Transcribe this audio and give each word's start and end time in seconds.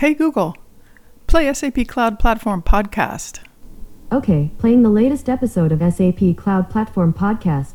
Hey 0.00 0.14
Google, 0.14 0.56
play 1.26 1.52
SAP 1.52 1.86
Cloud 1.86 2.18
Platform 2.18 2.62
Podcast. 2.62 3.40
Okay, 4.10 4.50
playing 4.56 4.82
the 4.82 4.88
latest 4.88 5.28
episode 5.28 5.72
of 5.72 5.80
SAP 5.80 6.38
Cloud 6.38 6.70
Platform 6.70 7.12
Podcast. 7.12 7.74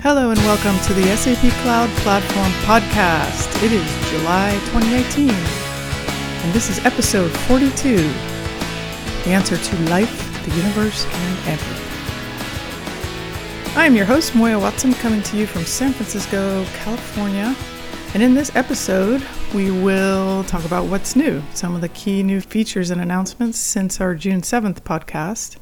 Hello 0.00 0.30
and 0.30 0.38
welcome 0.38 0.78
to 0.86 0.94
the 0.94 1.16
SAP 1.16 1.50
Cloud 1.64 1.90
Platform 2.04 2.52
Podcast. 2.62 3.64
It 3.64 3.72
is 3.72 4.10
July 4.10 4.52
2018, 4.66 5.28
and 5.28 6.52
this 6.52 6.70
is 6.70 6.78
episode 6.86 7.32
42 7.48 7.96
The 9.24 9.30
Answer 9.30 9.56
to 9.56 9.76
Life, 9.90 10.44
the 10.46 10.54
Universe, 10.54 11.04
and 11.04 11.48
Everything. 11.48 11.91
I 13.74 13.86
am 13.86 13.96
your 13.96 14.04
host, 14.04 14.34
Moya 14.34 14.58
Watson, 14.58 14.92
coming 14.92 15.22
to 15.22 15.36
you 15.38 15.46
from 15.46 15.64
San 15.64 15.94
Francisco, 15.94 16.62
California. 16.84 17.56
And 18.12 18.22
in 18.22 18.34
this 18.34 18.54
episode, 18.54 19.24
we 19.54 19.70
will 19.70 20.44
talk 20.44 20.66
about 20.66 20.88
what's 20.88 21.16
new, 21.16 21.42
some 21.54 21.74
of 21.74 21.80
the 21.80 21.88
key 21.88 22.22
new 22.22 22.42
features 22.42 22.90
and 22.90 23.00
announcements 23.00 23.58
since 23.58 23.98
our 23.98 24.14
June 24.14 24.42
7th 24.42 24.82
podcast. 24.82 25.56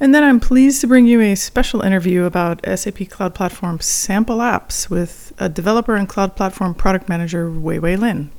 And 0.00 0.14
then 0.14 0.24
I'm 0.24 0.40
pleased 0.40 0.80
to 0.80 0.86
bring 0.86 1.06
you 1.06 1.20
a 1.20 1.34
special 1.34 1.82
interview 1.82 2.24
about 2.24 2.64
SAP 2.64 3.10
Cloud 3.10 3.34
Platform 3.34 3.80
sample 3.80 4.38
apps 4.38 4.88
with 4.88 5.34
a 5.38 5.50
developer 5.50 5.94
and 5.94 6.08
Cloud 6.08 6.34
Platform 6.34 6.74
product 6.74 7.06
manager, 7.10 7.50
Wei 7.50 7.78
Wei 7.78 7.96
Lin. 7.96 8.30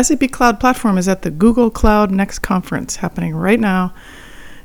SAP 0.00 0.30
Cloud 0.30 0.60
Platform 0.60 0.96
is 0.96 1.08
at 1.08 1.22
the 1.22 1.32
Google 1.32 1.72
Cloud 1.72 2.12
Next 2.12 2.38
conference 2.38 2.96
happening 2.96 3.34
right 3.34 3.60
now 3.60 3.92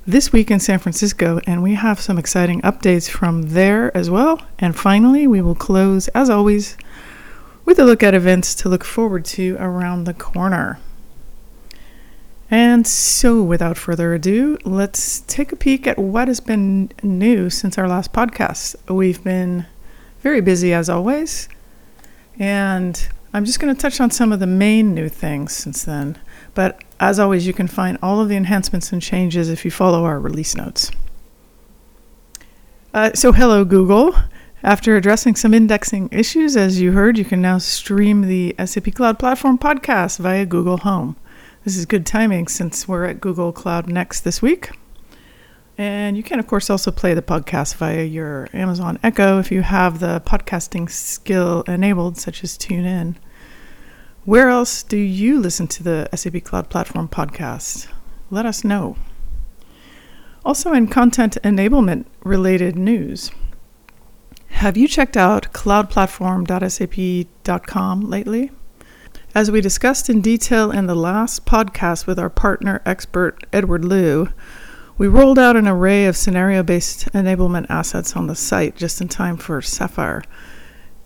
this 0.06 0.32
week 0.32 0.50
in 0.50 0.60
San 0.60 0.80
Francisco, 0.80 1.40
and 1.46 1.62
we 1.62 1.76
have 1.76 2.00
some 2.00 2.18
exciting 2.18 2.62
updates 2.62 3.10
from 3.10 3.44
there 3.50 3.96
as 3.96 4.10
well. 4.10 4.42
And 4.58 4.76
finally, 4.76 5.28
we 5.28 5.42
will 5.42 5.56
close, 5.56 6.08
as 6.10 6.30
always, 6.30 6.78
with 7.66 7.80
a 7.80 7.86
look 7.86 8.02
at 8.02 8.14
events 8.14 8.56
to 8.56 8.70
look 8.70 8.84
forward 8.84 9.26
to 9.26 9.56
around 9.60 10.06
the 10.06 10.14
corner. 10.14 10.80
And 12.52 12.88
so, 12.88 13.44
without 13.44 13.78
further 13.78 14.14
ado, 14.14 14.58
let's 14.66 15.20
take 15.22 15.52
a 15.52 15.56
peek 15.56 15.86
at 15.86 16.00
what 16.00 16.28
has 16.28 16.40
been 16.40 16.92
new 17.04 17.50
since 17.52 17.78
our 17.78 17.88
last 17.88 18.12
podcast. 18.12 18.76
We've 18.90 19.24
been 19.24 19.68
very 20.22 20.42
busy 20.42 20.74
as 20.74 20.90
always, 20.90 21.48
and 22.40 23.08
I'm 23.34 23.46
just 23.46 23.60
going 23.60 23.74
to 23.74 23.80
touch 23.80 24.02
on 24.02 24.10
some 24.10 24.32
of 24.32 24.40
the 24.40 24.48
main 24.48 24.96
new 24.96 25.10
things 25.10 25.54
since 25.54 25.84
then. 25.84 26.18
But 26.54 26.84
as 27.00 27.20
always, 27.20 27.48
you 27.48 27.54
can 27.54 27.68
find 27.68 27.98
all 28.02 28.22
of 28.22 28.30
the 28.30 28.36
enhancements 28.36 28.92
and 28.92 29.02
changes 29.02 29.50
if 29.50 29.64
you 29.64 29.72
follow 29.72 30.04
our 30.06 30.20
release 30.20 30.56
notes. 30.56 30.92
Uh, 32.94 33.12
so, 33.14 33.32
hello, 33.32 33.64
Google. 33.64 34.16
After 34.64 34.98
addressing 34.98 35.36
some 35.36 35.54
indexing 35.54 36.10
issues, 36.12 36.58
as 36.58 36.82
you 36.82 36.92
heard, 36.92 37.18
you 37.18 37.24
can 37.24 37.42
now 37.42 37.60
stream 37.60 38.24
the 38.24 38.56
SAP 38.66 38.94
Cloud 38.94 39.18
Platform 39.18 39.58
podcast 39.58 40.20
via 40.20 40.46
Google 40.46 40.80
Home. 40.80 41.16
This 41.64 41.78
is 41.78 41.86
good 41.86 42.06
timing 42.06 42.48
since 42.48 42.88
we're 42.88 43.06
at 43.06 43.22
Google 43.22 43.54
Cloud 43.54 43.88
Next 43.88 44.22
this 44.22 44.42
week. 44.42 44.72
And 45.78 46.18
you 46.18 46.24
can, 46.24 46.40
of 46.40 46.48
course, 46.48 46.70
also 46.70 46.92
play 46.92 47.14
the 47.14 47.22
podcast 47.22 47.76
via 47.76 48.04
your 48.04 48.50
Amazon 48.52 49.00
Echo 49.02 49.40
if 49.40 49.50
you 49.50 49.62
have 49.62 50.00
the 50.00 50.22
podcasting 50.26 50.90
skill 50.90 51.62
enabled, 51.68 52.18
such 52.18 52.44
as 52.44 52.58
TuneIn. 52.58 53.16
Where 54.30 54.50
else 54.50 54.84
do 54.84 54.96
you 54.96 55.40
listen 55.40 55.66
to 55.70 55.82
the 55.82 56.08
SAP 56.14 56.44
Cloud 56.44 56.70
Platform 56.70 57.08
podcast? 57.08 57.88
Let 58.30 58.46
us 58.46 58.64
know. 58.64 58.96
Also, 60.46 60.72
in 60.72 60.88
content 60.88 61.40
enablement 61.44 62.06
related 62.24 62.76
news, 62.76 63.32
have 64.50 64.78
you 64.78 64.88
checked 64.88 65.18
out 65.18 65.52
cloudplatform.sap.com 65.52 68.02
lately? 68.02 68.52
As 69.34 69.50
we 69.50 69.62
discussed 69.62 70.12
in 70.12 70.22
detail 70.22 70.70
in 70.70 70.86
the 70.86 70.94
last 70.94 71.48
podcast 71.48 72.06
with 72.06 72.20
our 72.20 72.30
partner 72.30 72.84
expert 72.86 73.44
Edward 73.52 73.84
Liu, 73.84 74.32
we 75.00 75.08
rolled 75.08 75.40
out 75.40 75.56
an 75.56 75.68
array 75.68 76.06
of 76.06 76.16
scenario 76.16 76.62
based 76.62 77.12
enablement 77.14 77.66
assets 77.68 78.16
on 78.16 78.28
the 78.28 78.36
site 78.36 78.76
just 78.76 79.02
in 79.02 79.08
time 79.08 79.38
for 79.38 79.60
Sapphire. 79.60 80.22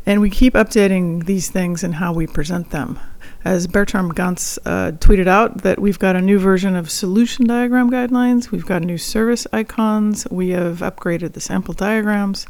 And 0.06 0.20
we 0.20 0.30
keep 0.30 0.56
updating 0.56 1.26
these 1.26 1.50
things 1.50 1.86
and 1.86 1.96
how 1.96 2.12
we 2.12 2.28
present 2.28 2.72
them. 2.72 3.00
As 3.46 3.68
Bertram 3.68 4.10
Ganz 4.10 4.58
uh, 4.66 4.92
tweeted 5.00 5.28
out, 5.28 5.64
that 5.64 5.80
we've 5.80 6.00
got 6.00 6.16
a 6.16 6.22
new 6.22 6.40
version 6.40 6.78
of 6.78 6.90
solution 6.90 7.46
diagram 7.46 7.92
guidelines, 7.92 8.52
we've 8.52 8.66
got 8.66 8.84
new 8.84 8.98
service 8.98 9.46
icons, 9.52 10.26
we 10.32 10.50
have 10.52 10.80
upgraded 10.80 11.34
the 11.34 11.42
sample 11.42 11.74
diagrams, 11.74 12.48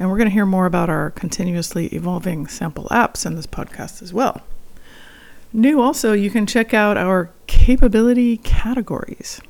and 0.00 0.10
we're 0.10 0.16
going 0.16 0.28
to 0.28 0.34
hear 0.34 0.44
more 0.44 0.66
about 0.66 0.90
our 0.90 1.12
continuously 1.12 1.86
evolving 1.88 2.48
sample 2.48 2.88
apps 2.90 3.24
in 3.24 3.36
this 3.36 3.46
podcast 3.46 4.02
as 4.02 4.12
well. 4.12 4.42
New 5.52 5.80
also, 5.80 6.12
you 6.12 6.28
can 6.28 6.44
check 6.44 6.74
out 6.74 6.96
our 6.96 7.30
capability 7.46 8.38
categories. 8.38 9.40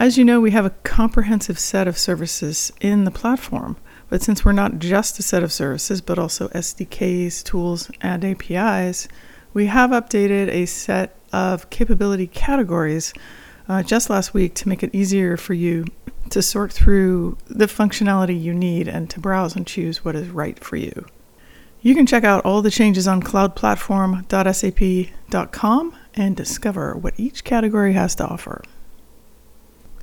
As 0.00 0.18
you 0.18 0.24
know, 0.24 0.40
we 0.40 0.50
have 0.50 0.64
a 0.64 0.70
comprehensive 0.82 1.58
set 1.58 1.86
of 1.86 1.96
services 1.96 2.72
in 2.80 3.04
the 3.04 3.12
platform, 3.12 3.76
but 4.08 4.22
since 4.22 4.44
we're 4.44 4.52
not 4.52 4.80
just 4.80 5.20
a 5.20 5.22
set 5.22 5.44
of 5.44 5.52
services, 5.52 6.00
but 6.00 6.18
also 6.18 6.48
SDKs, 6.48 7.44
tools, 7.44 7.92
and 8.00 8.24
APIs, 8.24 9.06
we 9.58 9.66
have 9.66 9.90
updated 9.90 10.48
a 10.50 10.64
set 10.66 11.16
of 11.32 11.68
capability 11.68 12.28
categories 12.28 13.12
uh, 13.68 13.82
just 13.82 14.08
last 14.08 14.32
week 14.32 14.54
to 14.54 14.68
make 14.68 14.84
it 14.84 14.94
easier 14.94 15.36
for 15.36 15.52
you 15.52 15.84
to 16.30 16.40
sort 16.40 16.72
through 16.72 17.36
the 17.48 17.66
functionality 17.66 18.40
you 18.40 18.54
need 18.54 18.86
and 18.86 19.10
to 19.10 19.18
browse 19.18 19.56
and 19.56 19.66
choose 19.66 20.04
what 20.04 20.14
is 20.14 20.28
right 20.28 20.62
for 20.62 20.76
you. 20.76 21.04
You 21.80 21.96
can 21.96 22.06
check 22.06 22.22
out 22.22 22.44
all 22.44 22.62
the 22.62 22.70
changes 22.70 23.08
on 23.08 23.20
cloudplatform.sap.com 23.20 25.96
and 26.14 26.36
discover 26.36 26.94
what 26.94 27.14
each 27.16 27.42
category 27.42 27.94
has 27.94 28.14
to 28.14 28.28
offer. 28.28 28.62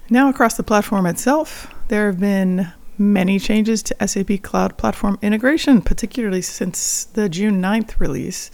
Now, 0.10 0.28
across 0.28 0.58
the 0.58 0.64
platform 0.64 1.06
itself, 1.06 1.74
there 1.88 2.08
have 2.08 2.20
been 2.20 2.74
many 2.98 3.40
changes 3.40 3.82
to 3.84 3.96
SAP 4.06 4.42
Cloud 4.42 4.78
Platform 4.78 5.18
integration, 5.22 5.82
particularly 5.82 6.42
since 6.42 7.06
the 7.06 7.30
June 7.30 7.62
9th 7.62 8.02
release, 8.02 8.52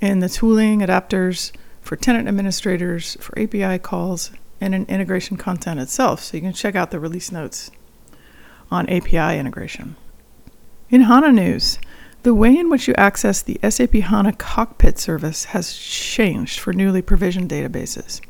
in 0.00 0.20
the 0.20 0.28
tooling, 0.28 0.80
adapters 0.80 1.52
for 1.80 1.96
tenant 1.96 2.28
administrators, 2.28 3.16
for 3.20 3.38
API 3.38 3.78
calls, 3.78 4.30
and 4.60 4.74
in 4.74 4.84
integration 4.86 5.36
content 5.36 5.80
itself. 5.80 6.22
So 6.22 6.36
you 6.36 6.42
can 6.42 6.52
check 6.52 6.74
out 6.74 6.90
the 6.90 7.00
release 7.00 7.30
notes 7.30 7.70
on 8.70 8.88
API 8.88 9.38
integration. 9.38 9.96
In 10.90 11.02
HANA 11.02 11.32
news, 11.32 11.78
the 12.22 12.34
way 12.34 12.56
in 12.56 12.70
which 12.70 12.88
you 12.88 12.94
access 12.96 13.42
the 13.42 13.60
SAP 13.68 13.92
HANA 13.92 14.32
Cockpit 14.34 14.98
service 14.98 15.46
has 15.46 15.76
changed 15.76 16.58
for 16.58 16.72
newly 16.72 17.02
provisioned 17.02 17.50
databases. 17.50 18.20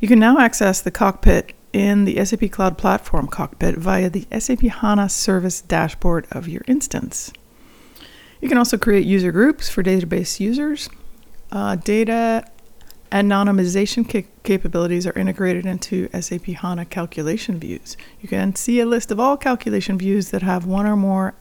You 0.00 0.06
can 0.06 0.20
now 0.20 0.38
access 0.38 0.80
the 0.80 0.90
cockpit 0.90 1.52
in 1.72 2.04
the 2.04 2.24
SAP 2.24 2.50
Cloud 2.52 2.78
Platform 2.78 3.26
cockpit 3.26 3.76
via 3.76 4.08
the 4.08 4.26
SAP 4.38 4.60
HANA 4.60 5.08
service 5.08 5.60
dashboard 5.60 6.28
of 6.30 6.46
your 6.46 6.62
instance. 6.68 7.32
You 8.44 8.50
can 8.50 8.58
also 8.58 8.76
create 8.76 9.06
user 9.06 9.32
groups 9.32 9.70
for 9.70 9.82
database 9.82 10.38
users. 10.38 10.90
Uh, 11.50 11.76
data 11.76 12.44
anonymization 13.10 14.06
ca- 14.06 14.28
capabilities 14.42 15.06
are 15.06 15.18
integrated 15.18 15.64
into 15.64 16.10
SAP 16.20 16.44
HANA 16.48 16.84
calculation 16.84 17.58
views. 17.58 17.96
You 18.20 18.28
can 18.28 18.54
see 18.54 18.80
a 18.80 18.84
list 18.84 19.10
of 19.10 19.18
all 19.18 19.38
calculation 19.38 19.96
views 19.96 20.30
that 20.30 20.42
have 20.42 20.66
one 20.66 20.84
or 20.84 20.94
more 20.94 21.32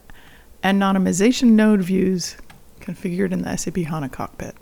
anonymization 0.64 1.50
node 1.50 1.82
views 1.82 2.38
configured 2.80 3.34
in 3.34 3.42
the 3.42 3.54
SAP 3.58 3.80
HANA 3.80 4.08
cockpit. 4.08 4.56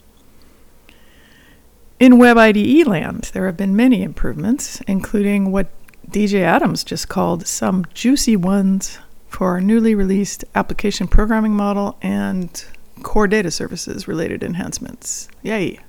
In 1.99 2.17
Web 2.17 2.39
IDE 2.39 2.87
land, 2.87 3.29
there 3.35 3.45
have 3.45 3.55
been 3.55 3.75
many 3.75 4.01
improvements, 4.01 4.81
including 4.87 5.51
what 5.51 5.69
DJ 6.09 6.39
Adams 6.39 6.83
just 6.83 7.07
called 7.07 7.45
some 7.45 7.85
juicy 7.93 8.35
ones 8.35 8.97
for 9.31 9.47
our 9.47 9.61
newly 9.61 9.95
released 9.95 10.43
application 10.55 11.07
programming 11.07 11.55
model 11.55 11.97
and 12.01 12.65
core 13.01 13.27
data 13.27 13.49
services 13.49 14.05
related 14.07 14.43
enhancements. 14.43 15.29
Yay! 15.41 15.79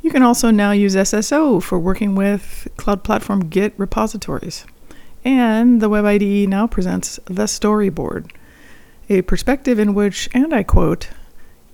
You 0.00 0.10
can 0.10 0.22
also 0.22 0.50
now 0.50 0.70
use 0.70 0.96
SSO 0.96 1.62
for 1.62 1.78
working 1.78 2.14
with 2.14 2.66
Cloud 2.78 3.04
Platform 3.04 3.50
Git 3.50 3.74
repositories. 3.76 4.64
And 5.22 5.82
the 5.82 5.90
Web 5.90 6.06
IDE 6.06 6.48
now 6.48 6.66
presents 6.66 7.20
the 7.26 7.44
storyboard, 7.44 8.30
a 9.10 9.20
perspective 9.22 9.78
in 9.78 9.92
which, 9.92 10.30
and 10.32 10.54
I 10.54 10.62
quote, 10.62 11.10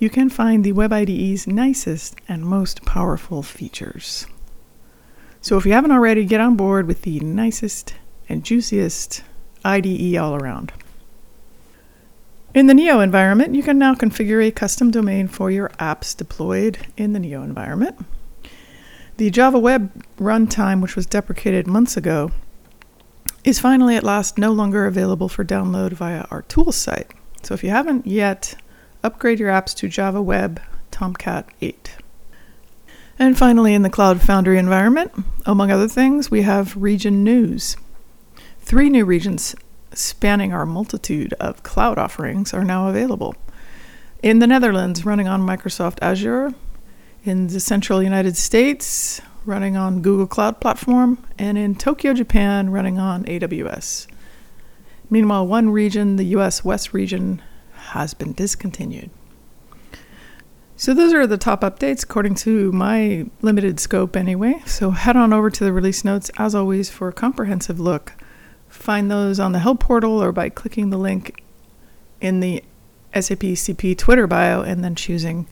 you 0.00 0.10
can 0.10 0.28
find 0.28 0.64
the 0.64 0.72
Web 0.72 0.92
IDE's 0.92 1.46
nicest 1.46 2.16
and 2.26 2.44
most 2.44 2.84
powerful 2.84 3.44
features. 3.44 4.26
So 5.40 5.56
if 5.56 5.64
you 5.64 5.72
haven't 5.72 5.92
already, 5.92 6.24
get 6.24 6.40
on 6.40 6.56
board 6.56 6.88
with 6.88 7.02
the 7.02 7.20
nicest 7.20 7.94
and 8.28 8.42
juiciest 8.42 9.22
IDE 9.64 10.16
all 10.16 10.34
around. 10.34 10.72
In 12.54 12.68
the 12.68 12.74
Neo 12.74 13.00
environment, 13.00 13.54
you 13.54 13.62
can 13.62 13.78
now 13.78 13.94
configure 13.94 14.46
a 14.46 14.52
custom 14.52 14.90
domain 14.90 15.26
for 15.26 15.50
your 15.50 15.70
apps 15.80 16.16
deployed 16.16 16.78
in 16.96 17.12
the 17.12 17.18
Neo 17.18 17.42
environment. 17.42 18.04
The 19.16 19.30
Java 19.30 19.58
Web 19.58 20.04
runtime, 20.18 20.80
which 20.80 20.94
was 20.94 21.06
deprecated 21.06 21.66
months 21.66 21.96
ago, 21.96 22.30
is 23.44 23.58
finally 23.58 23.96
at 23.96 24.04
last 24.04 24.38
no 24.38 24.52
longer 24.52 24.86
available 24.86 25.28
for 25.28 25.44
download 25.44 25.92
via 25.92 26.26
our 26.30 26.42
tools 26.42 26.76
site. 26.76 27.12
So 27.42 27.54
if 27.54 27.62
you 27.62 27.70
haven't 27.70 28.06
yet, 28.06 28.54
upgrade 29.02 29.38
your 29.38 29.50
apps 29.50 29.74
to 29.76 29.88
Java 29.88 30.22
Web 30.22 30.60
Tomcat 30.90 31.48
8. 31.60 31.96
And 33.18 33.38
finally, 33.38 33.74
in 33.74 33.82
the 33.82 33.90
Cloud 33.90 34.22
Foundry 34.22 34.58
environment, 34.58 35.12
among 35.44 35.70
other 35.70 35.88
things, 35.88 36.30
we 36.30 36.42
have 36.42 36.76
region 36.76 37.22
news. 37.22 37.76
Three 38.64 38.88
new 38.88 39.04
regions 39.04 39.54
spanning 39.92 40.54
our 40.54 40.64
multitude 40.64 41.34
of 41.34 41.62
cloud 41.62 41.98
offerings 41.98 42.54
are 42.54 42.64
now 42.64 42.88
available. 42.88 43.34
In 44.22 44.38
the 44.38 44.46
Netherlands, 44.46 45.04
running 45.04 45.28
on 45.28 45.42
Microsoft 45.42 45.98
Azure, 46.00 46.54
in 47.24 47.48
the 47.48 47.60
central 47.60 48.02
United 48.02 48.38
States, 48.38 49.20
running 49.44 49.76
on 49.76 50.00
Google 50.00 50.26
Cloud 50.26 50.62
Platform, 50.62 51.22
and 51.38 51.58
in 51.58 51.74
Tokyo, 51.74 52.14
Japan, 52.14 52.70
running 52.70 52.98
on 52.98 53.24
AWS. 53.24 54.06
Meanwhile, 55.10 55.46
one 55.46 55.68
region, 55.68 56.16
the 56.16 56.24
US 56.38 56.64
West 56.64 56.94
region, 56.94 57.42
has 57.74 58.14
been 58.14 58.32
discontinued. 58.32 59.10
So, 60.74 60.94
those 60.94 61.12
are 61.12 61.26
the 61.26 61.36
top 61.36 61.60
updates 61.60 62.02
according 62.02 62.36
to 62.36 62.72
my 62.72 63.26
limited 63.42 63.78
scope, 63.78 64.16
anyway. 64.16 64.62
So, 64.64 64.90
head 64.92 65.16
on 65.16 65.34
over 65.34 65.50
to 65.50 65.64
the 65.64 65.72
release 65.72 66.02
notes 66.02 66.30
as 66.38 66.54
always 66.54 66.88
for 66.88 67.08
a 67.08 67.12
comprehensive 67.12 67.78
look. 67.78 68.14
Find 68.84 69.10
those 69.10 69.40
on 69.40 69.52
the 69.52 69.60
help 69.60 69.80
portal 69.80 70.22
or 70.22 70.30
by 70.30 70.50
clicking 70.50 70.90
the 70.90 70.98
link 70.98 71.42
in 72.20 72.40
the 72.40 72.62
SAP 73.14 73.40
CP 73.40 73.96
Twitter 73.96 74.26
bio 74.26 74.60
and 74.60 74.84
then 74.84 74.94
choosing 74.94 75.46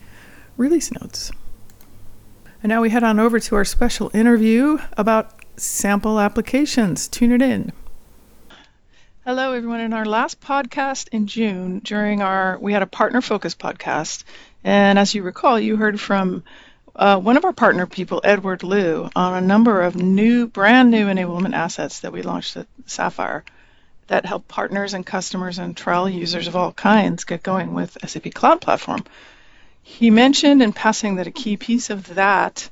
release 0.55 0.91
notes. 0.91 1.31
And 2.61 2.69
now 2.69 2.79
we 2.79 2.91
head 2.91 3.03
on 3.03 3.19
over 3.19 3.39
to 3.39 3.55
our 3.55 3.65
special 3.65 4.11
interview 4.13 4.77
about 4.97 5.33
sample 5.57 6.19
applications. 6.19 7.07
Tune 7.07 7.31
it 7.31 7.41
in. 7.41 7.71
Hello, 9.25 9.53
everyone. 9.53 9.79
In 9.79 9.93
our 9.93 10.05
last 10.05 10.39
podcast 10.39 11.07
in 11.07 11.25
June, 11.25 11.79
during 11.79 12.21
our, 12.21 12.59
we 12.59 12.71
had 12.71 12.83
a 12.83 12.85
partner 12.85 13.19
focus 13.19 13.55
podcast. 13.55 14.25
And 14.63 14.99
as 14.99 15.15
you 15.15 15.23
recall, 15.23 15.59
you 15.59 15.75
heard 15.75 15.99
from 15.99 16.43
uh, 16.95 17.19
one 17.19 17.37
of 17.37 17.45
our 17.45 17.53
partner 17.53 17.87
people, 17.87 18.21
Edward 18.23 18.63
Liu, 18.63 19.09
on 19.15 19.33
a 19.33 19.45
number 19.45 19.81
of 19.81 19.95
new, 19.95 20.47
brand 20.47 20.91
new 20.91 21.07
enablement 21.07 21.53
assets 21.53 22.01
that 22.01 22.13
we 22.13 22.21
launched 22.21 22.55
at 22.55 22.67
Sapphire 22.85 23.43
that 24.07 24.25
help 24.25 24.47
partners 24.47 24.93
and 24.93 25.05
customers 25.05 25.57
and 25.57 25.75
trial 25.75 26.09
users 26.09 26.47
of 26.47 26.55
all 26.55 26.71
kinds 26.71 27.23
get 27.23 27.41
going 27.41 27.73
with 27.73 27.97
SAP 28.05 28.33
Cloud 28.33 28.61
Platform. 28.61 29.03
He 29.81 30.11
mentioned 30.11 30.61
in 30.61 30.71
passing 30.71 31.15
that 31.15 31.27
a 31.27 31.31
key 31.31 31.57
piece 31.57 31.89
of 31.89 32.15
that, 32.15 32.69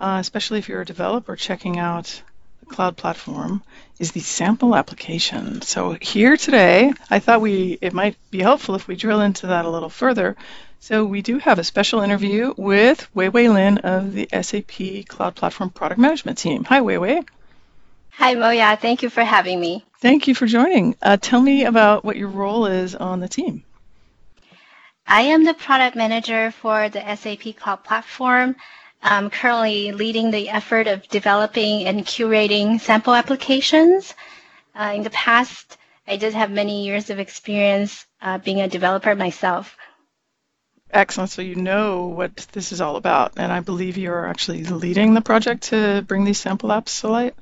uh, 0.00 0.18
especially 0.20 0.58
if 0.58 0.68
you're 0.68 0.80
a 0.80 0.86
developer 0.86 1.36
checking 1.36 1.78
out 1.78 2.22
the 2.60 2.74
cloud 2.74 2.96
platform, 2.96 3.62
is 3.98 4.12
the 4.12 4.20
sample 4.20 4.74
application. 4.74 5.62
So 5.62 5.96
here 6.00 6.36
today, 6.36 6.92
I 7.10 7.18
thought 7.18 7.40
we 7.40 7.78
it 7.80 7.92
might 7.92 8.16
be 8.30 8.40
helpful 8.40 8.74
if 8.74 8.88
we 8.88 8.96
drill 8.96 9.20
into 9.20 9.48
that 9.48 9.66
a 9.66 9.70
little 9.70 9.88
further. 9.88 10.36
So 10.80 11.04
we 11.04 11.22
do 11.22 11.38
have 11.38 11.58
a 11.58 11.64
special 11.64 12.00
interview 12.00 12.54
with 12.56 13.08
Wei 13.14 13.28
Wei 13.28 13.48
Lin 13.48 13.78
of 13.78 14.12
the 14.12 14.28
SAP 14.30 15.06
Cloud 15.08 15.34
Platform 15.34 15.70
Product 15.70 16.00
Management 16.00 16.38
Team. 16.38 16.64
Hi, 16.64 16.80
Wei 16.80 16.98
Wei. 16.98 17.22
Hi, 18.10 18.34
Moya. 18.34 18.78
Thank 18.80 19.02
you 19.02 19.10
for 19.10 19.22
having 19.22 19.60
me. 19.60 19.84
Thank 20.00 20.28
you 20.28 20.34
for 20.34 20.46
joining. 20.46 20.96
Uh, 21.02 21.16
tell 21.16 21.40
me 21.40 21.64
about 21.64 22.04
what 22.04 22.16
your 22.16 22.28
role 22.28 22.66
is 22.66 22.94
on 22.94 23.20
the 23.20 23.28
team. 23.28 23.64
I 25.06 25.22
am 25.22 25.44
the 25.44 25.54
product 25.54 25.96
manager 25.96 26.50
for 26.50 26.88
the 26.88 27.00
SAP 27.16 27.56
Cloud 27.56 27.82
Platform. 27.84 28.56
I'm 29.02 29.30
currently 29.30 29.92
leading 29.92 30.30
the 30.30 30.48
effort 30.48 30.86
of 30.86 31.08
developing 31.08 31.86
and 31.86 32.04
curating 32.04 32.80
sample 32.80 33.14
applications. 33.14 34.14
Uh, 34.74 34.92
in 34.94 35.02
the 35.02 35.10
past, 35.10 35.78
I 36.06 36.16
did 36.16 36.34
have 36.34 36.50
many 36.50 36.84
years 36.84 37.10
of 37.10 37.18
experience 37.18 38.06
uh, 38.20 38.38
being 38.38 38.60
a 38.60 38.68
developer 38.68 39.14
myself. 39.14 39.76
Excellent. 40.90 41.30
So 41.30 41.42
you 41.42 41.54
know 41.54 42.06
what 42.06 42.36
this 42.52 42.72
is 42.72 42.80
all 42.80 42.96
about, 42.96 43.32
and 43.36 43.52
I 43.52 43.60
believe 43.60 43.98
you're 43.98 44.26
actually 44.26 44.64
leading 44.64 45.14
the 45.14 45.20
project 45.20 45.64
to 45.64 46.02
bring 46.06 46.24
these 46.24 46.38
sample 46.38 46.70
apps 46.70 47.00
to 47.00 47.08
light. 47.08 47.34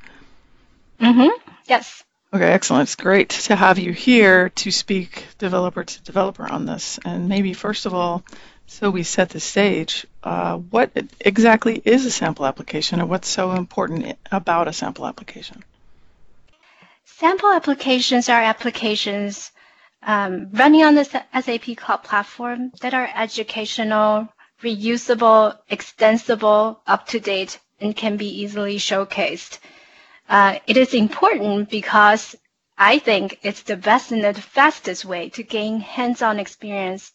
Mm-hmm. 1.01 1.29
Yes. 1.67 2.03
Okay, 2.35 2.53
excellent. 2.53 2.83
It's 2.83 2.97
great 2.97 3.31
to 3.31 3.55
have 3.55 3.79
you 3.79 3.93
here 3.93 4.49
to 4.51 4.71
speak 4.71 5.25
developer 5.39 5.85
to 5.85 6.03
developer 6.03 6.47
on 6.51 6.67
this. 6.67 6.99
And 7.05 7.29
maybe 7.29 7.53
first 7.53 7.87
of 7.87 7.95
all, 7.95 8.25
so 8.67 8.91
we 8.91 9.05
set 9.05 9.31
the 9.31 9.39
stage, 9.39 10.07
uh, 10.25 10.57
what 10.57 10.91
exactly 11.21 11.81
is 11.85 12.05
a 12.05 12.11
sample 12.11 12.47
application 12.47 13.01
and 13.01 13.09
what's 13.09 13.29
so 13.29 13.53
important 13.53 14.19
about 14.33 14.67
a 14.67 14.73
sample 14.73 15.07
application? 15.07 15.63
Sample 17.05 17.53
applications 17.53 18.29
are 18.29 18.43
applications 18.43 19.53
um, 20.07 20.49
running 20.53 20.85
on 20.85 20.95
the 20.95 21.05
SAP 21.05 21.77
Cloud 21.77 22.05
Platform 22.05 22.71
that 22.81 22.95
are 22.95 23.11
educational, 23.15 24.29
reusable, 24.63 25.59
extensible, 25.69 26.81
up 26.87 27.07
to 27.09 27.19
date, 27.19 27.59
and 27.81 27.95
can 27.97 28.17
be 28.17 28.29
easily 28.43 28.77
showcased. 28.79 29.59
Uh, 30.29 30.59
it 30.67 30.77
is 30.77 30.95
important 30.95 31.69
because 31.69 32.37
I 32.79 33.01
think 33.01 33.41
it's 33.43 33.63
the 33.63 33.77
best 33.77 34.13
and 34.13 34.23
the 34.23 34.35
fastest 34.35 35.05
way 35.05 35.29
to 35.31 35.43
gain 35.43 35.81
hands-on 35.81 36.39
experience 36.39 37.13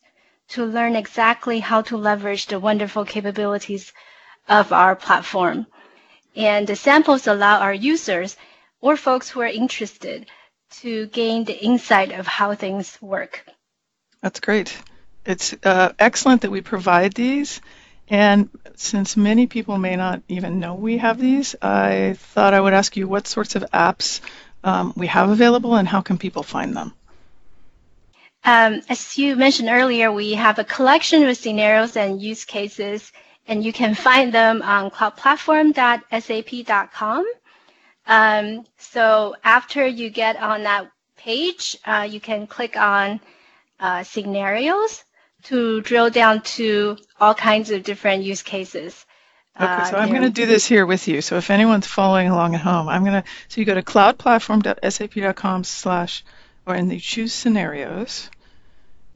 to 0.50 0.66
learn 0.66 0.98
exactly 0.98 1.60
how 1.62 1.82
to 1.84 1.96
leverage 1.96 2.48
the 2.48 2.60
wonderful 2.60 3.06
capabilities 3.06 3.94
of 4.50 4.74
our 4.74 4.98
platform. 4.98 5.66
And 6.36 6.68
the 6.68 6.76
samples 6.76 7.26
allow 7.26 7.60
our 7.60 7.74
users 7.74 8.36
or 8.82 8.98
folks 8.98 9.30
who 9.30 9.40
are 9.42 9.46
interested 9.48 10.26
to 10.82 11.08
gain 11.08 11.46
the 11.46 11.58
insight 11.58 12.12
of 12.12 12.28
how 12.28 12.56
things 12.56 12.98
work. 13.02 13.46
That's 14.22 14.40
great. 14.40 14.76
It's 15.26 15.56
uh, 15.64 15.94
excellent 16.00 16.42
that 16.42 16.52
we 16.52 16.62
provide 16.62 17.14
these 17.14 17.62
and 18.12 18.50
since 18.76 19.16
many 19.16 19.48
people 19.48 19.78
may 19.78 19.96
not 19.96 20.22
even 20.28 20.60
know 20.60 20.76
we 20.76 20.98
have 20.98 21.18
these, 21.18 21.56
I 21.62 22.16
thought 22.18 22.54
I 22.54 22.60
would 22.60 22.74
ask 22.74 22.98
you 22.98 23.08
what 23.08 23.26
sorts 23.26 23.56
of 23.56 23.64
apps 23.74 24.20
um, 24.66 24.92
we 24.98 25.08
have 25.08 25.30
available 25.30 25.76
and 25.76 25.88
how 25.88 26.02
can 26.02 26.18
people 26.18 26.44
find 26.44 26.76
them? 26.76 26.94
Um, 28.44 28.82
as 28.90 29.18
you 29.18 29.38
mentioned 29.38 29.70
earlier, 29.70 30.12
we 30.12 30.34
have 30.34 30.60
a 30.60 30.66
collection 30.66 31.24
of 31.24 31.38
scenarios 31.38 31.96
and 31.96 32.22
use 32.22 32.44
cases, 32.44 33.14
and 33.48 33.64
you 33.64 33.72
can 33.72 33.96
find 33.96 34.34
them 34.34 34.62
on 34.62 34.92
cloudplatform.sap.com. 34.92 37.26
Um, 38.12 38.66
so 38.78 39.36
after 39.42 39.88
you 39.88 40.10
get 40.10 40.36
on 40.36 40.64
that 40.64 40.92
page, 41.16 41.78
uh, 41.86 42.06
you 42.10 42.20
can 42.20 42.46
click 42.46 42.76
on 42.76 43.22
uh, 43.80 44.04
scenarios 44.04 45.06
to 45.44 45.80
drill 45.82 46.10
down 46.10 46.42
to 46.42 46.98
all 47.22 47.34
kinds 47.34 47.72
of 47.72 47.84
different 47.84 48.24
use 48.24 48.42
cases. 48.42 49.06
Okay, 49.56 49.86
so 49.90 49.96
uh, 49.96 50.00
I'm 50.00 50.10
going 50.10 50.24
to 50.24 50.30
do 50.30 50.46
this 50.46 50.66
here 50.66 50.86
with 50.86 51.08
you. 51.08 51.22
So 51.22 51.38
if 51.38 51.50
anyone's 51.50 51.88
following 51.88 52.28
along 52.28 52.54
at 52.54 52.60
home, 52.60 52.90
I'm 52.90 53.06
going 53.06 53.22
to, 53.22 53.30
so 53.48 53.62
you 53.62 53.66
go 53.66 53.76
to 53.76 53.82
cloudplatform.sap.com 53.82 55.64
slash, 55.64 56.26
or 56.66 56.76
and 56.76 56.92
you 56.92 57.00
choose 57.00 57.32
scenarios. 57.32 58.30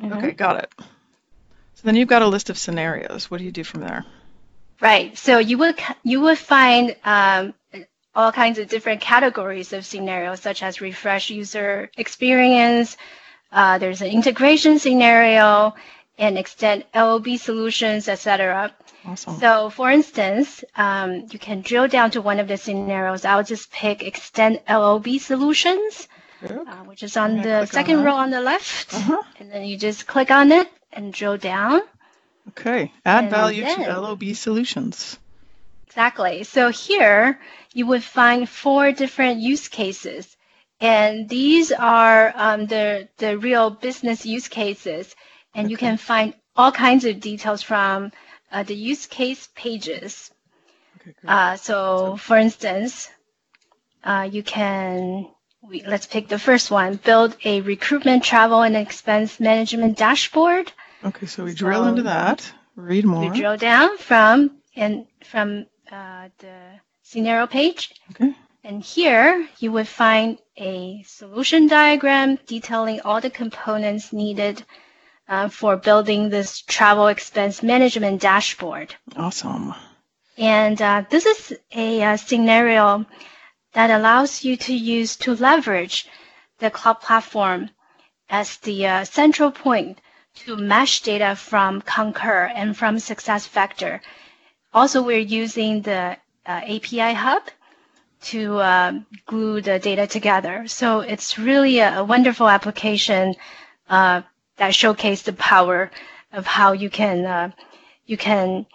Mm-hmm. 0.02 0.14
Okay, 0.14 0.32
got 0.32 0.64
it. 0.64 0.74
So 0.78 1.82
then 1.84 1.98
you've 1.98 2.08
got 2.08 2.22
a 2.22 2.28
list 2.28 2.50
of 2.50 2.58
scenarios. 2.58 3.30
What 3.30 3.40
do 3.40 3.44
you 3.44 3.52
do 3.52 3.66
from 3.66 3.82
there? 3.82 4.06
Right. 4.80 5.18
So 5.18 5.40
you 5.40 5.58
would 5.58 5.80
you 6.04 6.22
would 6.22 6.38
find 6.38 6.96
um, 7.04 7.54
all 8.16 8.32
kinds 8.32 8.60
of 8.60 8.68
different 8.70 9.02
categories 9.02 9.74
of 9.74 9.86
scenarios, 9.86 10.40
such 10.40 10.64
as 10.64 10.82
refresh 10.82 11.30
user 11.30 11.90
experience. 11.98 12.98
Uh, 13.52 13.78
there's 13.78 14.02
an 14.02 14.08
integration 14.08 14.80
scenario, 14.80 15.74
and 16.18 16.38
extend 16.38 16.86
LOB 16.94 17.38
solutions, 17.38 18.08
etc. 18.08 18.74
Awesome. 19.06 19.38
So, 19.40 19.70
for 19.70 19.92
instance, 19.92 20.64
um, 20.76 21.28
you 21.32 21.40
can 21.40 21.62
drill 21.62 21.88
down 21.88 22.12
to 22.12 22.22
one 22.22 22.40
of 22.40 22.48
the 22.48 22.58
scenarios. 22.58 23.26
I'll 23.26 23.44
just 23.44 23.72
pick 23.72 24.04
extend 24.04 24.62
LOB 24.70 25.08
solutions, 25.20 26.08
uh, 26.44 26.84
which 26.86 27.04
is 27.04 27.18
on 27.18 27.38
the 27.38 27.66
second 27.66 27.98
on 27.98 28.06
row 28.06 28.16
on 28.16 28.32
the 28.32 28.42
left, 28.42 28.94
uh-huh. 28.94 29.22
and 29.40 29.52
then 29.52 29.66
you 29.66 29.78
just 29.78 30.08
click 30.08 30.32
on 30.32 30.52
it 30.52 30.70
and 30.94 31.14
drill 31.14 31.38
down. 31.38 31.82
Okay, 32.50 32.92
add 33.06 33.30
value 33.30 33.64
then, 33.64 33.80
to 33.80 34.00
LOB 34.00 34.24
solutions. 34.36 35.20
Exactly. 35.96 36.44
So 36.44 36.72
here 36.72 37.40
you 37.74 37.86
would 37.88 38.04
find 38.04 38.50
four 38.50 38.92
different 38.92 39.40
use 39.40 39.70
cases, 39.70 40.36
and 40.82 41.30
these 41.30 41.72
are 41.72 42.34
um, 42.36 42.66
the 42.66 43.08
the 43.16 43.38
real 43.38 43.70
business 43.70 44.26
use 44.26 44.50
cases 44.50 45.16
and 45.54 45.68
okay. 45.68 45.72
you 45.72 45.78
can 45.78 45.96
find 45.96 46.34
all 46.58 46.72
kinds 46.72 47.06
of 47.06 47.22
details 47.22 47.62
from 47.62 48.12
uh, 48.52 48.64
the 48.64 48.76
use 48.76 49.06
case 49.06 49.48
pages. 49.56 50.32
Okay, 51.00 51.14
uh, 51.26 51.56
so, 51.56 52.18
for 52.18 52.38
instance, 52.38 53.10
uh, 54.04 54.28
you 54.30 54.44
can 54.44 55.28
we, 55.62 55.82
let's 55.84 56.08
pick 56.08 56.28
the 56.28 56.40
first 56.40 56.72
one: 56.72 56.98
build 56.98 57.38
a 57.46 57.62
recruitment, 57.62 58.22
travel, 58.24 58.64
and 58.64 58.76
expense 58.76 59.40
management 59.40 59.98
dashboard. 59.98 60.74
Okay, 61.06 61.26
so 61.26 61.46
we 61.46 61.52
so 61.52 61.58
drill 61.58 61.88
into 61.88 62.04
that. 62.04 62.52
Read 62.76 63.06
more. 63.06 63.30
We 63.30 63.40
drill 63.40 63.56
down 63.56 63.98
from 63.98 64.58
and 64.76 65.08
from 65.24 65.68
uh, 65.92 66.30
the 66.40 66.80
scenario 67.02 67.48
page. 67.48 67.94
Okay. 68.12 68.34
And 68.64 68.82
here 68.82 69.48
you 69.60 69.72
would 69.74 69.88
find 69.88 70.40
a 70.58 71.04
solution 71.04 71.68
diagram 71.68 72.40
detailing 72.48 73.02
all 73.02 73.22
the 73.22 73.30
components 73.30 74.12
needed 74.12 74.64
uh, 75.28 75.50
for 75.50 75.78
building 75.78 76.30
this 76.30 76.62
travel 76.62 77.08
expense 77.08 77.62
management 77.62 78.22
dashboard. 78.22 78.96
Awesome. 79.16 79.74
And 80.38 80.82
uh, 80.82 81.04
this 81.10 81.26
is 81.26 81.58
a, 81.74 82.02
a, 82.02 82.18
scenario 82.18 83.06
that 83.74 83.92
allows 83.92 84.44
you 84.44 84.58
to 84.58 84.74
use 84.74 85.16
to 85.18 85.36
leverage 85.36 86.08
the 86.60 86.70
cloud 86.70 87.02
platform 87.02 87.70
as 88.30 88.58
the 88.58 88.88
uh, 88.88 89.04
central 89.04 89.52
point 89.52 90.00
to 90.34 90.58
mesh 90.58 91.02
data 91.02 91.36
from 91.36 91.82
Concur 91.82 92.52
and 92.54 92.76
from 92.76 92.98
SuccessFactor. 92.98 94.02
Also, 94.76 95.02
we're 95.02 95.18
using 95.18 95.82
the 95.82 96.18
uh, 96.46 96.62
API 96.76 97.14
Hub 97.14 97.44
to 98.24 98.58
uh, 98.58 98.92
glue 99.26 99.62
the 99.62 99.80
data 99.80 100.06
together. 100.06 100.68
So 100.68 101.00
it's 101.00 101.40
really 101.40 101.80
a, 101.80 102.00
a 102.00 102.04
wonderful 102.04 102.50
application 102.50 103.36
uh, 103.90 104.22
that 104.58 104.76
showcases 104.76 105.24
the 105.24 105.34
power 105.34 105.92
of 106.34 106.46
how 106.46 106.74
you 106.74 106.90
can 106.90 107.26
uh, 107.26 107.52
you 108.06 108.18
can 108.18 108.66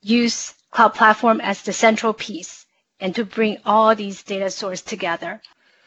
use 0.00 0.54
cloud 0.70 0.94
platform 0.94 1.42
as 1.42 1.60
the 1.60 1.74
central 1.74 2.14
piece 2.14 2.64
and 2.98 3.14
to 3.14 3.24
bring 3.24 3.58
all 3.66 3.94
these 3.94 4.22
data 4.22 4.50
sources 4.50 4.82
together. 4.82 5.42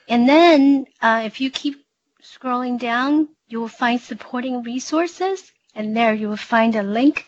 And 0.08 0.30
then 0.30 0.86
uh, 1.02 1.24
if 1.26 1.42
you 1.42 1.50
keep 1.50 1.84
scrolling 2.22 2.80
down, 2.80 3.30
you 3.48 3.60
will 3.60 3.76
find 3.84 4.00
supporting 4.00 4.62
resources, 4.62 5.52
and 5.74 5.98
there 5.98 6.14
you 6.14 6.30
will 6.30 6.38
find 6.56 6.76
a 6.76 6.84
link 6.84 7.26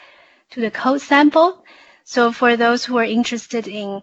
to 0.51 0.62
the 0.62 0.70
code 0.72 1.01
sample. 1.01 1.63
So 2.03 2.31
for 2.31 2.57
those 2.57 2.83
who 2.83 2.98
are 2.98 3.03
interested 3.03 3.67
in 3.67 4.01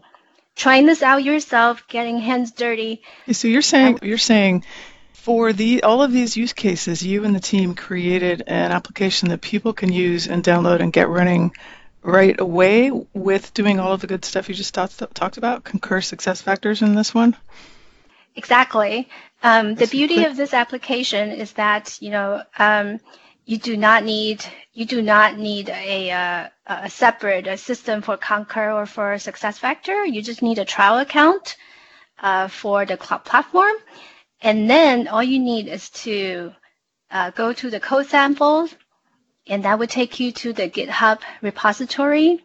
trying 0.57 0.87
this 0.87 1.03
out 1.03 1.25
yourself, 1.25 1.87
getting 1.89 2.19
hands 2.19 2.53
dirty. 2.53 3.03
So 3.33 3.49
you're 3.49 3.63
saying 3.63 4.01
you're 4.03 4.19
saying 4.19 4.65
for 5.13 5.53
the 5.53 5.83
all 5.83 6.03
of 6.03 6.13
these 6.13 6.37
use 6.37 6.53
cases, 6.53 7.03
you 7.03 7.25
and 7.25 7.35
the 7.35 7.41
team 7.41 7.75
created 7.75 8.43
an 8.47 8.73
application 8.73 9.29
that 9.29 9.41
people 9.41 9.73
can 9.73 9.93
use 9.93 10.27
and 10.27 10.43
download 10.43 10.81
and 10.81 10.93
get 10.93 11.09
running 11.09 11.53
right 12.03 12.41
away 12.41 12.91
with 13.13 13.53
doing 13.53 13.79
all 13.79 13.93
of 13.93 14.01
the 14.01 14.07
good 14.07 14.25
stuff 14.25 14.49
you 14.49 14.55
just 14.55 14.73
talked, 14.73 15.03
talked 15.15 15.37
about, 15.37 15.65
concur 15.65 16.01
SuccessFactors 16.01 16.81
in 16.81 16.95
this 16.95 17.15
one? 17.15 17.37
Exactly. 18.35 19.09
Um, 19.43 19.75
the 19.75 19.87
beauty 19.87 20.25
of 20.25 20.37
this 20.37 20.55
application 20.55 21.31
is 21.31 21.53
that 21.53 21.99
you 22.01 22.11
know 22.11 22.43
um, 22.59 23.01
you 23.51 23.59
do 23.59 23.77
not 23.77 24.05
need 24.05 24.45
you 24.73 24.85
do 24.85 25.03
not 25.03 25.37
need 25.37 25.69
a, 25.71 26.11
uh, 26.13 26.49
a 26.67 26.89
separate 26.89 27.49
a 27.49 27.57
system 27.57 28.01
for 28.01 28.17
Concur 28.17 28.71
or 28.71 28.87
for 28.87 29.15
SuccessFactor. 29.17 30.09
You 30.09 30.23
just 30.23 30.41
need 30.41 30.59
a 30.61 30.65
trial 30.65 30.99
account 30.99 31.57
uh, 32.21 32.47
for 32.47 32.87
the 32.87 32.97
cloud 32.97 33.25
platform, 33.25 33.75
and 34.41 34.71
then 34.71 35.09
all 35.09 35.25
you 35.25 35.41
need 35.41 35.67
is 35.67 35.91
to 36.05 36.53
uh, 37.11 37.31
go 37.31 37.53
to 37.53 37.71
the 37.71 37.81
code 37.81 38.07
samples, 38.07 38.73
and 39.49 39.65
that 39.65 39.81
would 39.81 39.91
take 39.91 40.21
you 40.21 40.31
to 40.31 40.53
the 40.53 40.71
GitHub 40.71 41.19
repository. 41.43 42.45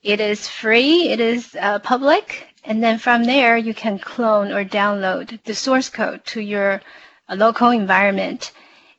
It 0.00 0.20
is 0.20 0.46
free. 0.46 1.08
It 1.08 1.18
is 1.18 1.56
uh, 1.60 1.80
public, 1.80 2.46
and 2.62 2.80
then 2.80 2.98
from 2.98 3.24
there 3.24 3.56
you 3.56 3.74
can 3.74 3.98
clone 3.98 4.52
or 4.52 4.64
download 4.64 5.42
the 5.42 5.56
source 5.56 5.88
code 5.88 6.24
to 6.26 6.40
your 6.40 6.80
uh, 7.28 7.34
local 7.34 7.70
environment 7.70 8.52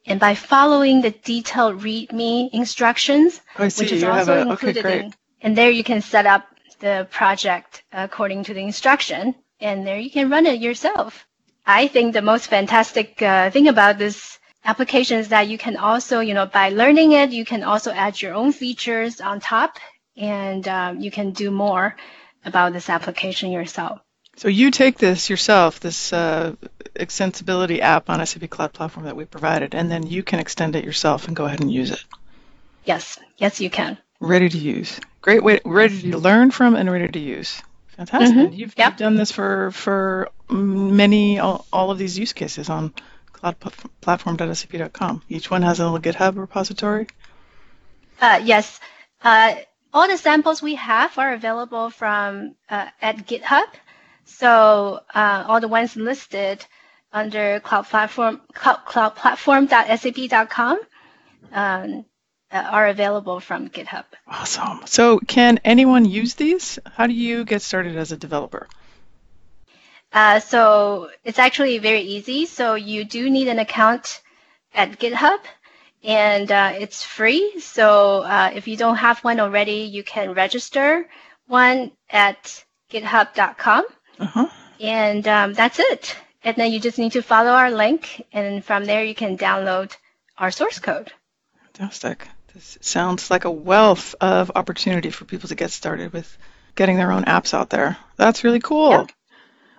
and 0.05 0.19
by 0.19 0.35
following 0.35 1.01
the 1.01 1.11
detailed 1.11 1.81
README 1.81 2.49
instructions, 2.53 3.41
oh, 3.59 3.63
which 3.63 3.91
is 3.91 4.01
you 4.01 4.09
also 4.09 4.39
a, 4.39 4.49
included 4.49 4.85
okay, 4.85 4.99
in, 4.99 5.13
and 5.41 5.57
there 5.57 5.69
you 5.69 5.83
can 5.83 6.01
set 6.01 6.25
up 6.25 6.47
the 6.79 7.07
project 7.11 7.83
according 7.91 8.43
to 8.45 8.53
the 8.53 8.61
instruction, 8.61 9.35
and 9.59 9.85
there 9.85 9.99
you 9.99 10.09
can 10.09 10.29
run 10.29 10.45
it 10.45 10.59
yourself. 10.59 11.25
I 11.65 11.87
think 11.87 12.13
the 12.13 12.21
most 12.21 12.47
fantastic 12.47 13.21
uh, 13.21 13.51
thing 13.51 13.67
about 13.67 13.99
this 13.99 14.39
application 14.65 15.19
is 15.19 15.29
that 15.29 15.47
you 15.47 15.57
can 15.57 15.77
also, 15.77 16.19
you 16.19 16.33
know, 16.33 16.45
by 16.45 16.69
learning 16.69 17.11
it, 17.11 17.31
you 17.31 17.45
can 17.45 17.63
also 17.63 17.91
add 17.91 18.21
your 18.21 18.33
own 18.33 18.51
features 18.51 19.21
on 19.21 19.39
top, 19.39 19.77
and 20.17 20.67
um, 20.67 20.99
you 20.99 21.11
can 21.11 21.31
do 21.31 21.51
more 21.51 21.95
about 22.45 22.73
this 22.73 22.89
application 22.89 23.51
yourself. 23.51 24.01
So 24.41 24.47
you 24.47 24.71
take 24.71 24.97
this 24.97 25.29
yourself, 25.29 25.81
this 25.81 26.11
uh, 26.11 26.55
extensibility 26.95 27.79
app 27.79 28.09
on 28.09 28.25
SAP 28.25 28.49
Cloud 28.49 28.73
Platform 28.73 29.05
that 29.05 29.15
we 29.15 29.25
provided, 29.25 29.75
and 29.75 29.91
then 29.91 30.07
you 30.07 30.23
can 30.23 30.39
extend 30.39 30.75
it 30.75 30.83
yourself 30.83 31.27
and 31.27 31.35
go 31.35 31.45
ahead 31.45 31.59
and 31.59 31.71
use 31.71 31.91
it. 31.91 32.03
Yes, 32.83 33.19
yes, 33.37 33.61
you 33.61 33.69
can. 33.69 33.99
Ready 34.19 34.49
to 34.49 34.57
use. 34.57 34.99
Great 35.21 35.43
way, 35.43 35.59
ready 35.63 36.09
to 36.09 36.17
learn 36.17 36.49
from 36.49 36.73
and 36.73 36.89
ready 36.89 37.07
to 37.07 37.19
use. 37.19 37.61
Fantastic. 37.89 38.35
Mm-hmm. 38.35 38.53
You've, 38.53 38.73
yep. 38.79 38.93
you've, 38.93 38.97
done 38.97 39.13
this 39.13 39.31
for 39.31 39.69
for 39.73 40.29
many 40.49 41.37
all, 41.37 41.67
all 41.71 41.91
of 41.91 41.99
these 41.99 42.17
use 42.17 42.33
cases 42.33 42.67
on 42.67 42.95
cloudplatform.sap.com. 43.33 45.21
Each 45.29 45.51
one 45.51 45.61
has 45.61 45.79
a 45.79 45.87
little 45.87 45.99
GitHub 45.99 46.37
repository. 46.37 47.05
Uh, 48.19 48.41
yes. 48.43 48.79
Uh, 49.23 49.53
all 49.93 50.07
the 50.07 50.17
samples 50.17 50.63
we 50.63 50.73
have 50.75 51.15
are 51.19 51.31
available 51.31 51.91
from 51.91 52.55
uh, 52.71 52.87
at 53.03 53.27
GitHub. 53.27 53.67
So 54.25 55.01
uh, 55.13 55.45
all 55.47 55.59
the 55.59 55.67
ones 55.67 55.95
listed 55.95 56.65
under 57.13 57.59
cloud 57.59 57.85
platform 57.87 58.41
cloud, 58.53 58.85
cloudplatform.sap.com 58.85 60.79
um, 61.51 62.05
are 62.51 62.87
available 62.87 63.39
from 63.39 63.69
GitHub. 63.69 64.05
Awesome. 64.27 64.81
So 64.85 65.19
can 65.19 65.59
anyone 65.63 66.05
use 66.05 66.35
these? 66.35 66.79
How 66.85 67.07
do 67.07 67.13
you 67.13 67.45
get 67.45 67.61
started 67.61 67.95
as 67.97 68.11
a 68.11 68.17
developer? 68.17 68.67
Uh, 70.13 70.39
so 70.39 71.09
it's 71.23 71.39
actually 71.39 71.77
very 71.77 72.01
easy. 72.01 72.45
So 72.45 72.75
you 72.75 73.05
do 73.05 73.29
need 73.29 73.47
an 73.47 73.59
account 73.59 74.21
at 74.73 74.99
GitHub 74.99 75.39
and 76.03 76.51
uh, 76.51 76.73
it's 76.77 77.03
free. 77.03 77.59
So 77.59 78.21
uh, 78.23 78.51
if 78.53 78.67
you 78.67 78.75
don't 78.75 78.97
have 78.97 79.19
one 79.19 79.39
already, 79.39 79.83
you 79.83 80.03
can 80.03 80.33
register 80.33 81.07
one 81.47 81.91
at 82.09 82.63
github.com. 82.91 83.85
Uh-huh. 84.21 84.47
And 84.79 85.27
um, 85.27 85.53
that's 85.53 85.79
it. 85.79 86.15
And 86.43 86.55
then 86.55 86.71
you 86.71 86.79
just 86.79 86.97
need 86.97 87.11
to 87.13 87.21
follow 87.21 87.51
our 87.51 87.71
link, 87.71 88.25
and 88.31 88.63
from 88.63 88.85
there 88.85 89.03
you 89.03 89.13
can 89.13 89.37
download 89.37 89.95
our 90.37 90.51
source 90.51 90.79
code. 90.79 91.11
Fantastic. 91.73 92.27
This 92.53 92.77
sounds 92.81 93.29
like 93.29 93.45
a 93.45 93.51
wealth 93.51 94.15
of 94.19 94.51
opportunity 94.55 95.09
for 95.09 95.25
people 95.25 95.49
to 95.49 95.55
get 95.55 95.71
started 95.71 96.13
with 96.13 96.37
getting 96.75 96.97
their 96.97 97.11
own 97.11 97.25
apps 97.25 97.53
out 97.53 97.69
there. 97.69 97.97
That's 98.17 98.43
really 98.43 98.59
cool. 98.59 98.91
Yep. 98.91 99.11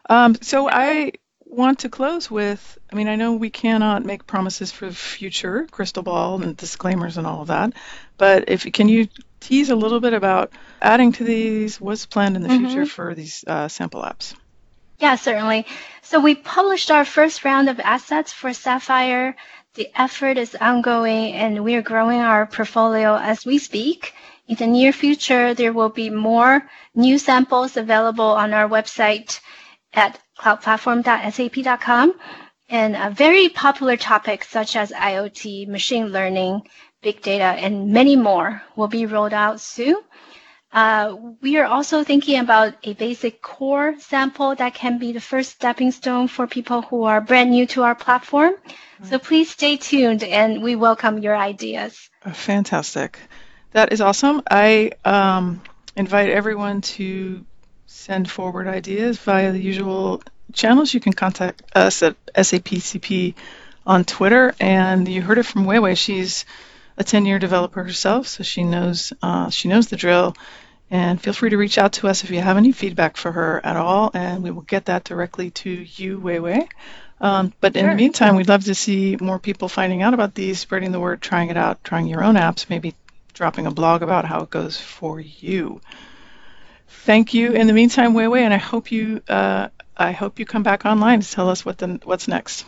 Um, 0.08 0.34
so 0.40 0.68
I 0.68 1.12
want 1.44 1.80
to 1.80 1.88
close 1.88 2.30
with 2.30 2.78
I 2.90 2.96
mean, 2.96 3.08
I 3.08 3.16
know 3.16 3.34
we 3.34 3.50
cannot 3.50 4.04
make 4.04 4.26
promises 4.26 4.72
for 4.72 4.86
the 4.86 4.94
future, 4.94 5.66
crystal 5.70 6.02
ball 6.02 6.42
and 6.42 6.56
disclaimers 6.56 7.18
and 7.18 7.26
all 7.26 7.42
of 7.42 7.48
that, 7.48 7.74
but 8.16 8.48
if 8.48 8.70
can 8.72 8.88
you 8.88 9.08
tease 9.42 9.70
a 9.70 9.76
little 9.76 10.00
bit 10.00 10.14
about 10.14 10.52
adding 10.80 11.12
to 11.12 11.24
these, 11.24 11.80
what's 11.80 12.06
planned 12.06 12.36
in 12.36 12.42
the 12.42 12.48
mm-hmm. 12.48 12.66
future 12.66 12.86
for 12.86 13.14
these 13.14 13.44
uh, 13.46 13.68
sample 13.68 14.02
apps? 14.02 14.34
Yeah, 14.98 15.16
certainly. 15.16 15.66
So 16.02 16.20
we 16.20 16.34
published 16.36 16.90
our 16.90 17.04
first 17.04 17.44
round 17.44 17.68
of 17.68 17.80
assets 17.80 18.32
for 18.32 18.52
Sapphire. 18.52 19.34
The 19.74 19.88
effort 19.96 20.38
is 20.38 20.54
ongoing 20.54 21.32
and 21.32 21.64
we 21.64 21.74
are 21.74 21.82
growing 21.82 22.20
our 22.20 22.46
portfolio 22.46 23.16
as 23.16 23.44
we 23.44 23.58
speak. 23.58 24.14
In 24.46 24.56
the 24.56 24.66
near 24.66 24.92
future, 24.92 25.54
there 25.54 25.72
will 25.72 25.88
be 25.88 26.10
more 26.10 26.68
new 26.94 27.18
samples 27.18 27.76
available 27.76 28.32
on 28.42 28.52
our 28.52 28.68
website 28.68 29.40
at 29.92 30.20
cloudplatform.sap.com. 30.38 32.14
And 32.68 32.96
a 32.96 33.10
very 33.10 33.48
popular 33.48 33.96
topics 33.96 34.48
such 34.48 34.76
as 34.76 34.92
IoT, 34.92 35.68
machine 35.68 36.06
learning, 36.08 36.62
big 37.02 37.20
data, 37.20 37.44
and 37.44 37.92
many 37.92 38.16
more 38.16 38.62
will 38.76 38.88
be 38.88 39.06
rolled 39.06 39.32
out 39.32 39.60
soon. 39.60 39.96
Uh, 40.72 41.16
we 41.42 41.58
are 41.58 41.66
also 41.66 42.02
thinking 42.02 42.38
about 42.38 42.74
a 42.84 42.94
basic 42.94 43.42
core 43.42 43.94
sample 43.98 44.54
that 44.54 44.72
can 44.74 44.98
be 44.98 45.12
the 45.12 45.20
first 45.20 45.50
stepping 45.52 45.90
stone 45.90 46.28
for 46.28 46.46
people 46.46 46.80
who 46.80 47.02
are 47.04 47.20
brand 47.20 47.50
new 47.50 47.66
to 47.66 47.82
our 47.82 47.94
platform. 47.94 48.54
So 49.04 49.18
please 49.18 49.50
stay 49.50 49.76
tuned 49.76 50.22
and 50.22 50.62
we 50.62 50.76
welcome 50.76 51.18
your 51.18 51.36
ideas. 51.36 52.08
Fantastic. 52.32 53.18
That 53.72 53.92
is 53.92 54.00
awesome. 54.00 54.42
I 54.50 54.92
um, 55.04 55.60
invite 55.96 56.30
everyone 56.30 56.80
to 56.82 57.44
send 57.86 58.30
forward 58.30 58.66
ideas 58.66 59.18
via 59.18 59.52
the 59.52 59.60
usual 59.60 60.22
channels. 60.54 60.94
You 60.94 61.00
can 61.00 61.12
contact 61.12 61.62
us 61.74 62.02
at 62.02 62.16
SAPCP 62.34 63.34
on 63.84 64.04
Twitter. 64.04 64.54
And 64.60 65.06
you 65.08 65.20
heard 65.20 65.38
it 65.38 65.46
from 65.46 65.64
Weiwei. 65.64 65.96
She's 65.96 66.46
a 66.96 67.04
10-year 67.04 67.38
developer 67.38 67.82
herself, 67.82 68.26
so 68.26 68.42
she 68.42 68.64
knows 68.64 69.12
uh, 69.22 69.50
she 69.50 69.68
knows 69.68 69.88
the 69.88 69.96
drill. 69.96 70.36
And 70.90 71.18
feel 71.18 71.32
free 71.32 71.48
to 71.48 71.56
reach 71.56 71.78
out 71.78 71.94
to 71.94 72.08
us 72.08 72.22
if 72.22 72.30
you 72.30 72.40
have 72.40 72.58
any 72.58 72.70
feedback 72.70 73.16
for 73.16 73.32
her 73.32 73.64
at 73.64 73.76
all, 73.76 74.10
and 74.12 74.42
we 74.42 74.50
will 74.50 74.62
get 74.62 74.86
that 74.86 75.04
directly 75.04 75.50
to 75.50 75.70
you, 75.70 76.18
Weiwei. 76.18 76.68
Um, 77.18 77.52
but 77.60 77.72
sure. 77.72 77.82
in 77.82 77.88
the 77.88 77.94
meantime, 77.94 78.36
we'd 78.36 78.48
love 78.48 78.64
to 78.64 78.74
see 78.74 79.16
more 79.18 79.38
people 79.38 79.68
finding 79.68 80.02
out 80.02 80.12
about 80.12 80.34
these, 80.34 80.58
spreading 80.58 80.92
the 80.92 81.00
word, 81.00 81.22
trying 81.22 81.48
it 81.48 81.56
out, 81.56 81.82
trying 81.82 82.08
your 82.08 82.22
own 82.22 82.34
apps, 82.34 82.68
maybe 82.68 82.94
dropping 83.32 83.66
a 83.66 83.70
blog 83.70 84.02
about 84.02 84.26
how 84.26 84.42
it 84.42 84.50
goes 84.50 84.78
for 84.78 85.18
you. 85.18 85.80
Thank 86.88 87.32
you 87.32 87.52
in 87.52 87.68
the 87.68 87.72
meantime, 87.72 88.12
Weiwei, 88.12 88.42
and 88.42 88.52
I 88.52 88.58
hope 88.58 88.92
you 88.92 89.22
uh, 89.28 89.68
I 89.96 90.12
hope 90.12 90.38
you 90.38 90.44
come 90.44 90.62
back 90.62 90.84
online 90.84 91.20
to 91.20 91.30
tell 91.30 91.48
us 91.48 91.64
what 91.64 91.78
the, 91.78 92.00
what's 92.04 92.28
next. 92.28 92.64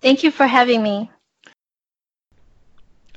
Thank 0.00 0.22
you 0.22 0.30
for 0.30 0.46
having 0.46 0.82
me. 0.82 1.10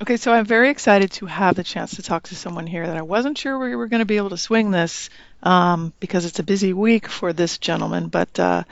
Okay, 0.00 0.16
so 0.16 0.32
I'm 0.32 0.44
very 0.44 0.70
excited 0.70 1.10
to 1.12 1.26
have 1.26 1.56
the 1.56 1.64
chance 1.64 1.96
to 1.96 2.02
talk 2.02 2.22
to 2.24 2.36
someone 2.36 2.68
here 2.68 2.86
that 2.86 2.96
I 2.96 3.02
wasn't 3.02 3.36
sure 3.36 3.58
we 3.58 3.74
were 3.74 3.88
going 3.88 3.98
to 3.98 4.06
be 4.06 4.16
able 4.16 4.30
to 4.30 4.36
swing 4.36 4.70
this 4.70 5.10
um, 5.42 5.92
because 5.98 6.24
it's 6.24 6.38
a 6.38 6.44
busy 6.44 6.72
week 6.72 7.08
for 7.08 7.32
this 7.32 7.58
gentleman. 7.58 8.06
But 8.06 8.38
uh, 8.38 8.62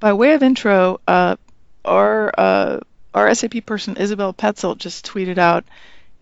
by 0.00 0.14
way 0.14 0.32
of 0.32 0.42
intro, 0.42 0.98
uh, 1.06 1.36
our 1.84 2.32
uh, 2.38 2.80
our 3.12 3.34
SAP 3.34 3.66
person 3.66 3.98
Isabel 3.98 4.32
Petzold 4.32 4.78
just 4.78 5.04
tweeted 5.04 5.36
out, 5.36 5.66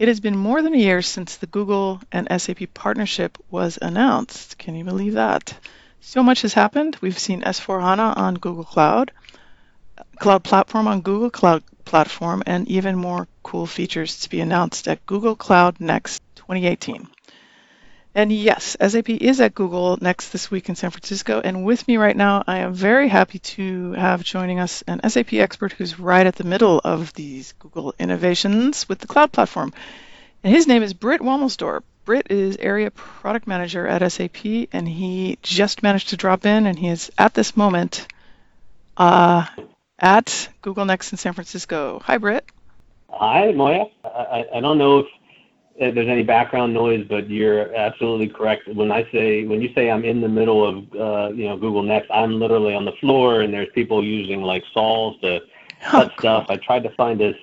"It 0.00 0.08
has 0.08 0.18
been 0.18 0.36
more 0.36 0.62
than 0.62 0.74
a 0.74 0.78
year 0.78 1.00
since 1.00 1.36
the 1.36 1.46
Google 1.46 2.00
and 2.10 2.26
SAP 2.40 2.74
partnership 2.74 3.38
was 3.52 3.78
announced. 3.80 4.58
Can 4.58 4.74
you 4.74 4.82
believe 4.82 5.14
that? 5.14 5.54
So 6.00 6.24
much 6.24 6.42
has 6.42 6.54
happened. 6.54 6.96
We've 7.00 7.16
seen 7.16 7.42
S4 7.42 7.80
HANA 7.80 8.14
on 8.16 8.34
Google 8.34 8.64
Cloud, 8.64 9.12
Cloud 10.18 10.42
Platform 10.42 10.88
on 10.88 11.02
Google 11.02 11.30
Cloud 11.30 11.62
Platform, 11.90 12.42
and 12.46 12.68
even 12.68 12.96
more 12.96 13.26
cool 13.42 13.66
features 13.66 14.20
to 14.20 14.30
be 14.30 14.40
announced 14.40 14.88
at 14.88 15.04
Google 15.06 15.36
Cloud 15.36 15.80
Next 15.80 16.22
2018." 16.36 17.08
And 18.14 18.32
yes, 18.32 18.76
SAP 18.80 19.08
is 19.08 19.40
at 19.40 19.54
Google 19.54 19.96
next 20.00 20.30
this 20.30 20.50
week 20.50 20.68
in 20.68 20.74
San 20.74 20.90
Francisco. 20.90 21.40
And 21.40 21.64
with 21.64 21.86
me 21.86 21.96
right 21.96 22.16
now, 22.16 22.42
I 22.46 22.58
am 22.58 22.74
very 22.74 23.08
happy 23.08 23.38
to 23.54 23.92
have 23.92 24.24
joining 24.24 24.58
us 24.58 24.82
an 24.88 25.00
SAP 25.08 25.34
expert 25.34 25.72
who's 25.72 25.98
right 25.98 26.26
at 26.26 26.34
the 26.34 26.44
middle 26.44 26.80
of 26.82 27.12
these 27.14 27.52
Google 27.58 27.94
innovations 27.98 28.88
with 28.88 28.98
the 28.98 29.06
cloud 29.06 29.30
platform. 29.30 29.72
And 30.42 30.54
his 30.54 30.66
name 30.66 30.82
is 30.82 30.94
Britt 30.94 31.20
Womelsdorf. 31.20 31.82
Britt 32.04 32.28
is 32.30 32.56
area 32.56 32.90
product 32.90 33.46
manager 33.46 33.86
at 33.86 34.10
SAP, 34.10 34.68
and 34.72 34.88
he 34.88 35.38
just 35.42 35.82
managed 35.82 36.08
to 36.08 36.16
drop 36.16 36.44
in, 36.46 36.66
and 36.66 36.78
he 36.78 36.88
is 36.88 37.12
at 37.16 37.34
this 37.34 37.56
moment 37.56 38.08
uh, 38.96 39.46
at 40.00 40.48
Google 40.62 40.84
Next 40.84 41.12
in 41.12 41.18
San 41.18 41.32
Francisco. 41.32 42.00
Hi, 42.04 42.18
Britt. 42.18 42.44
Hi, 43.10 43.52
Moya. 43.52 43.86
I, 44.04 44.46
I 44.54 44.60
don't 44.60 44.78
know 44.78 45.00
if 45.00 45.94
there's 45.94 46.08
any 46.08 46.22
background 46.22 46.74
noise, 46.74 47.06
but 47.08 47.28
you're 47.28 47.74
absolutely 47.74 48.28
correct. 48.28 48.68
When 48.68 48.92
I 48.92 49.10
say 49.10 49.46
when 49.46 49.60
you 49.60 49.72
say 49.74 49.90
I'm 49.90 50.04
in 50.04 50.20
the 50.20 50.28
middle 50.28 50.66
of 50.66 50.76
uh, 50.94 51.32
you 51.34 51.48
know 51.48 51.56
Google 51.56 51.82
Next, 51.82 52.10
I'm 52.10 52.38
literally 52.38 52.74
on 52.74 52.84
the 52.84 52.92
floor, 53.00 53.40
and 53.40 53.52
there's 53.52 53.68
people 53.74 54.04
using 54.04 54.42
like 54.42 54.62
saws 54.72 55.18
to 55.22 55.40
cut 55.82 56.12
stuff. 56.18 56.46
I 56.48 56.56
tried 56.56 56.82
to 56.84 56.90
find 56.90 57.20
as 57.22 57.34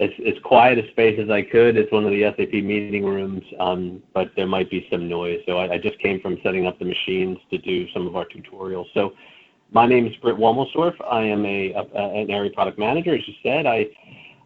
as, 0.00 0.10
as 0.26 0.34
quiet 0.44 0.78
a 0.78 0.88
space 0.90 1.18
as 1.20 1.28
I 1.30 1.42
could. 1.42 1.76
It's 1.76 1.90
one 1.90 2.04
of 2.04 2.10
the 2.10 2.22
SAP 2.22 2.52
meeting 2.52 3.04
rooms, 3.04 3.42
um, 3.58 4.02
but 4.14 4.30
there 4.36 4.46
might 4.46 4.70
be 4.70 4.86
some 4.90 5.08
noise. 5.08 5.40
So 5.44 5.58
I, 5.58 5.72
I, 5.72 5.78
just 5.78 5.98
came 5.98 6.20
from 6.20 6.38
setting 6.42 6.66
up 6.66 6.78
the 6.78 6.84
machines 6.84 7.38
to 7.50 7.58
do 7.58 7.90
some 7.90 8.06
of 8.06 8.14
our 8.14 8.24
tutorials. 8.24 8.86
So 8.94 9.14
my 9.70 9.86
name 9.86 10.06
is 10.06 10.14
Britt 10.16 10.36
Womelsdorf. 10.36 10.94
I 11.10 11.22
am 11.22 11.44
a, 11.44 11.72
a, 11.72 11.82
an 11.94 12.30
area 12.30 12.50
product 12.50 12.78
manager, 12.78 13.14
as 13.14 13.26
you 13.26 13.34
said. 13.42 13.66
I 13.66 13.88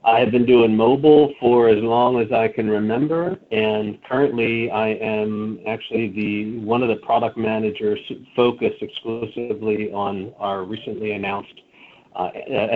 I 0.05 0.19
have 0.19 0.33
been 0.33 0.47
doing 0.47 0.77
mobile 0.77 1.33
for 1.39 1.69
as 1.69 1.81
long 1.81 2.21
as 2.21 2.33
I 2.33 2.49
can 2.49 2.69
remember, 2.69 3.39
and 3.53 4.03
currently 4.03 4.69
I 4.69 4.89
am 4.89 5.61
actually 5.67 6.09
the 6.09 6.59
one 6.59 6.83
of 6.83 6.89
the 6.89 6.97
product 6.97 7.37
managers 7.37 8.01
focused 8.35 8.83
exclusively 8.83 9.93
on 9.93 10.33
our 10.41 10.65
recently 10.65 11.13
announced 11.13 11.55
uh, 12.17 12.31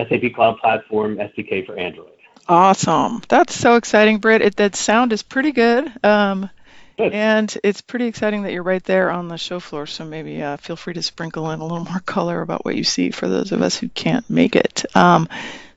SAP 0.09 0.33
Cloud 0.35 0.57
Platform 0.59 1.17
SDK 1.17 1.65
for 1.65 1.77
Android. 1.77 2.11
Awesome! 2.47 3.21
That's 3.27 3.53
so 3.53 3.75
exciting, 3.75 4.19
Britt. 4.19 4.41
It, 4.41 4.55
that 4.55 4.77
sound 4.77 5.11
is 5.11 5.21
pretty 5.21 5.51
good. 5.51 5.91
Um, 6.05 6.49
And 6.97 7.55
it's 7.63 7.81
pretty 7.81 8.07
exciting 8.07 8.43
that 8.43 8.53
you're 8.53 8.63
right 8.63 8.83
there 8.83 9.11
on 9.11 9.27
the 9.27 9.37
show 9.37 9.59
floor. 9.59 9.85
So 9.85 10.03
maybe 10.03 10.41
uh, 10.41 10.57
feel 10.57 10.75
free 10.75 10.95
to 10.95 11.03
sprinkle 11.03 11.51
in 11.51 11.59
a 11.59 11.63
little 11.63 11.85
more 11.91 11.99
color 11.99 12.41
about 12.41 12.65
what 12.65 12.75
you 12.75 12.83
see 12.83 13.11
for 13.11 13.27
those 13.27 13.51
of 13.51 13.61
us 13.61 13.77
who 13.77 13.89
can't 13.89 14.27
make 14.29 14.55
it. 14.55 14.85
Um, 14.95 15.29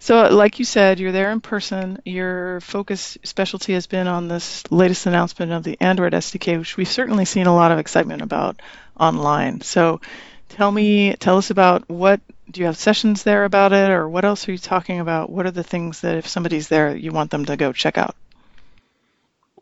so, 0.03 0.29
like 0.35 0.59
you 0.59 0.65
said, 0.65 0.99
you're 0.99 1.13
there 1.13 1.31
in 1.31 1.43
person. 1.43 2.01
Your 2.07 2.63
focus 2.63 3.19
specialty 3.23 3.75
has 3.75 3.87
been 3.87 4.07
on 4.07 4.29
this 4.29 4.65
latest 4.73 5.05
announcement 5.05 5.53
of 5.53 5.63
the 5.63 5.77
Android 5.79 6.15
SDK, 6.15 6.59
which 6.59 6.79
we've 6.79 6.89
certainly 6.89 7.27
seen 7.27 7.47
a 7.47 7.55
lot 7.55 7.71
of 7.71 7.79
excitement 7.79 8.23
about 8.23 8.63
online. 8.99 9.61
So, 9.61 10.01
tell 10.49 10.73
me, 10.73 11.17
tell 11.17 11.37
us 11.37 11.51
about 11.51 11.87
what 11.91 12.23
do 12.51 12.61
you 12.61 12.67
have 12.67 12.79
sessions 12.79 13.25
there 13.25 13.45
about 13.45 13.75
it, 13.75 13.91
or 13.91 14.09
what 14.09 14.25
else 14.25 14.49
are 14.49 14.53
you 14.53 14.59
talking 14.59 15.01
about? 15.01 15.29
What 15.29 15.45
are 15.45 15.51
the 15.51 15.63
things 15.63 16.01
that 16.01 16.17
if 16.17 16.27
somebody's 16.27 16.69
there, 16.69 16.97
you 16.97 17.13
want 17.13 17.31
them 17.31 17.45
to 17.45 17.59
go 17.59 17.71
check 17.75 17.99
out? 17.99 18.17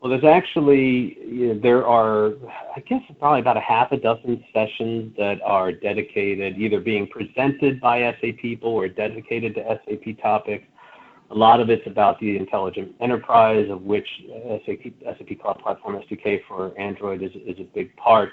Well, 0.01 0.09
there's 0.09 0.23
actually, 0.23 1.17
you 1.27 1.47
know, 1.53 1.59
there 1.61 1.85
are, 1.85 2.31
I 2.73 2.79
guess, 2.87 3.01
probably 3.19 3.41
about 3.41 3.57
a 3.57 3.61
half 3.61 3.91
a 3.91 3.97
dozen 3.97 4.41
sessions 4.53 5.13
that 5.17 5.41
are 5.43 5.73
dedicated, 5.73 6.57
either 6.57 6.79
being 6.79 7.07
presented 7.07 7.81
by 7.81 7.99
SAP 8.21 8.37
people 8.41 8.69
or 8.69 8.87
dedicated 8.87 9.55
to 9.55 9.79
SAP 9.85 10.21
topics. 10.21 10.65
A 11.31 11.35
lot 11.35 11.59
of 11.59 11.69
it's 11.69 11.85
about 11.85 12.17
the 12.21 12.37
intelligent 12.37 12.95
enterprise, 13.01 13.69
of 13.69 13.81
which 13.81 14.07
SAP, 14.65 14.93
SAP 15.03 15.39
Cloud 15.41 15.59
Platform 15.61 16.01
SDK 16.09 16.41
for 16.47 16.77
Android 16.79 17.21
is, 17.21 17.31
is 17.45 17.59
a 17.59 17.67
big 17.75 17.93
part. 17.97 18.31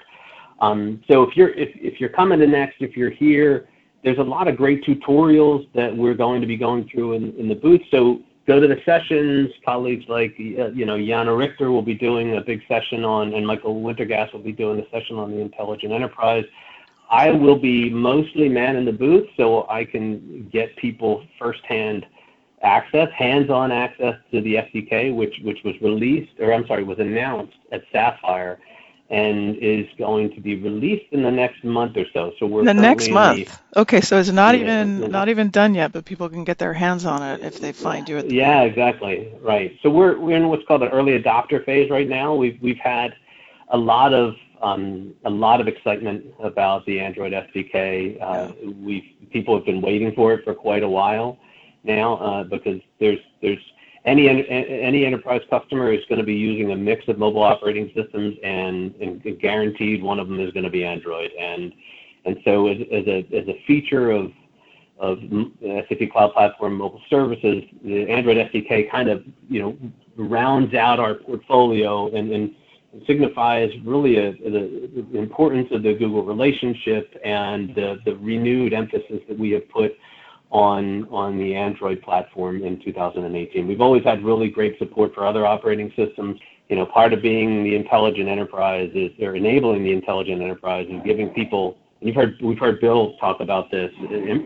Um, 0.61 1.03
so 1.09 1.21
if 1.23 1.35
you're 1.35 1.49
if, 1.49 1.69
if 1.75 1.99
you're 1.99 2.09
coming 2.09 2.39
to 2.39 2.47
next, 2.47 2.77
if 2.79 2.97
you're 2.97 3.11
here, 3.11 3.67
there's 4.03 4.17
a 4.17 4.23
lot 4.23 4.47
of 4.47 4.55
great 4.55 4.83
tutorials 4.83 5.67
that 5.75 5.95
we're 5.95 6.15
going 6.15 6.41
to 6.41 6.47
be 6.47 6.57
going 6.57 6.89
through 6.91 7.13
in, 7.13 7.35
in 7.37 7.47
the 7.47 7.55
booth. 7.55 7.81
So 7.91 8.21
go 8.47 8.59
to 8.59 8.67
the 8.67 8.81
sessions. 8.85 9.51
Colleagues 9.63 10.05
like 10.07 10.35
uh, 10.39 10.69
you 10.69 10.85
know 10.85 10.97
Jana 10.97 11.35
Richter 11.35 11.71
will 11.71 11.81
be 11.81 11.93
doing 11.93 12.37
a 12.37 12.41
big 12.41 12.61
session 12.67 13.03
on, 13.03 13.33
and 13.33 13.45
Michael 13.45 13.81
Wintergerst 13.81 14.33
will 14.33 14.41
be 14.41 14.53
doing 14.53 14.79
a 14.79 14.89
session 14.89 15.17
on 15.17 15.31
the 15.31 15.39
intelligent 15.39 15.93
enterprise. 15.93 16.45
I 17.09 17.31
will 17.31 17.57
be 17.57 17.89
mostly 17.89 18.49
man 18.49 18.75
in 18.75 18.85
the 18.85 18.91
booth, 18.91 19.27
so 19.37 19.67
I 19.69 19.85
can 19.85 20.49
get 20.51 20.75
people 20.77 21.23
firsthand 21.39 22.05
access, 22.63 23.07
hands-on 23.15 23.71
access 23.71 24.15
to 24.31 24.41
the 24.41 24.55
SDK, 24.55 25.15
which 25.15 25.35
which 25.43 25.59
was 25.63 25.75
released, 25.81 26.39
or 26.39 26.53
I'm 26.53 26.65
sorry, 26.67 26.83
was 26.83 26.99
announced 26.99 27.57
at 27.71 27.83
Sapphire 27.91 28.59
and 29.09 29.55
is 29.57 29.87
going 29.97 30.33
to 30.33 30.41
be 30.41 30.61
released 30.61 31.05
in 31.11 31.23
the 31.23 31.31
next 31.31 31.63
month 31.63 31.95
or 31.95 32.05
so. 32.13 32.33
So 32.39 32.45
we're 32.45 32.65
the 32.65 32.73
next 32.73 33.09
month. 33.09 33.59
The, 33.73 33.81
okay, 33.81 34.01
so 34.01 34.19
it's 34.19 34.29
not 34.29 34.55
yeah, 34.55 34.63
even 34.63 35.11
not 35.11 35.29
even 35.29 35.49
done 35.49 35.75
yet, 35.75 35.93
but 35.93 36.03
people 36.03 36.27
can 36.29 36.43
get 36.43 36.57
their 36.57 36.73
hands 36.73 37.05
on 37.05 37.23
it 37.23 37.41
if 37.41 37.59
they 37.59 37.71
find 37.71 38.07
you. 38.09 38.17
At 38.17 38.27
the 38.27 38.35
yeah, 38.35 38.63
exactly. 38.63 39.33
Right. 39.41 39.77
So 39.81 39.89
we're 39.89 40.19
we're 40.19 40.35
in 40.35 40.49
what's 40.49 40.65
called 40.67 40.81
the 40.81 40.89
early 40.89 41.17
adopter 41.17 41.63
phase 41.63 41.89
right 41.89 42.07
now. 42.07 42.35
We've 42.35 42.59
we've 42.61 42.79
had 42.79 43.15
a 43.69 43.77
lot 43.77 44.13
of 44.13 44.35
um, 44.61 45.13
a 45.23 45.29
lot 45.29 45.61
of 45.61 45.67
excitement 45.67 46.25
about 46.39 46.85
the 46.85 46.99
Android 46.99 47.31
SDK. 47.31 48.21
Uh, 48.21 48.51
yeah. 48.61 48.69
We've 48.71 49.03
people 49.31 49.55
have 49.55 49.65
been 49.65 49.81
waiting 49.81 50.13
for 50.15 50.33
it 50.33 50.43
for 50.43 50.53
quite 50.53 50.83
a 50.83 50.89
while 50.89 51.37
now 51.83 52.15
uh, 52.17 52.43
because 52.43 52.81
there's 52.99 53.19
there's 53.41 53.59
any 54.07 55.05
enterprise 55.05 55.41
customer 55.49 55.91
is 55.91 55.99
going 56.07 56.19
to 56.19 56.25
be 56.25 56.33
using 56.33 56.71
a 56.71 56.75
mix 56.75 57.07
of 57.07 57.17
mobile 57.17 57.43
operating 57.43 57.91
systems, 57.95 58.35
and, 58.43 59.21
guaranteed 59.41 60.01
one 60.01 60.19
of 60.19 60.27
them 60.27 60.39
is 60.39 60.51
going 60.53 60.63
to 60.63 60.69
be 60.69 60.83
Android. 60.85 61.31
And 61.39 61.73
so 62.43 62.67
as, 62.67 62.77
a 62.79 63.63
feature 63.67 64.11
of 64.11 64.31
SAP 64.99 66.09
Cloud 66.11 66.33
Platform 66.33 66.77
mobile 66.77 67.01
services, 67.09 67.63
the 67.83 68.09
Android 68.09 68.37
SDK 68.37 68.89
kind 68.89 69.09
of 69.09 69.23
rounds 70.15 70.73
out 70.73 70.99
our 70.99 71.15
portfolio 71.15 72.13
and, 72.15 72.55
signifies 73.05 73.69
really 73.85 74.15
the, 74.15 75.05
importance 75.13 75.67
of 75.71 75.83
the 75.83 75.93
Google 75.93 76.23
relationship 76.23 77.13
and 77.23 77.75
the 77.75 78.17
renewed 78.21 78.73
emphasis 78.73 79.19
that 79.27 79.37
we 79.37 79.51
have 79.51 79.69
put 79.69 79.91
on 80.51 81.07
on 81.09 81.37
the 81.37 81.55
Android 81.55 82.01
platform 82.01 82.63
in 82.63 82.79
2018. 82.81 83.67
We've 83.67 83.81
always 83.81 84.03
had 84.03 84.23
really 84.23 84.49
great 84.49 84.77
support 84.79 85.13
for 85.13 85.25
other 85.25 85.45
operating 85.45 85.91
systems. 85.95 86.39
You 86.69 86.75
know, 86.75 86.85
part 86.85 87.13
of 87.13 87.21
being 87.21 87.63
the 87.63 87.75
intelligent 87.75 88.27
enterprise 88.27 88.91
is 88.93 89.11
they're 89.19 89.35
enabling 89.35 89.83
the 89.83 89.91
intelligent 89.91 90.41
enterprise 90.41 90.87
and 90.89 91.03
giving 91.03 91.29
people. 91.29 91.77
And 91.99 92.07
you've 92.07 92.15
heard 92.15 92.37
we've 92.41 92.59
heard 92.59 92.79
Bill 92.79 93.17
talk 93.17 93.39
about 93.39 93.71
this 93.71 93.91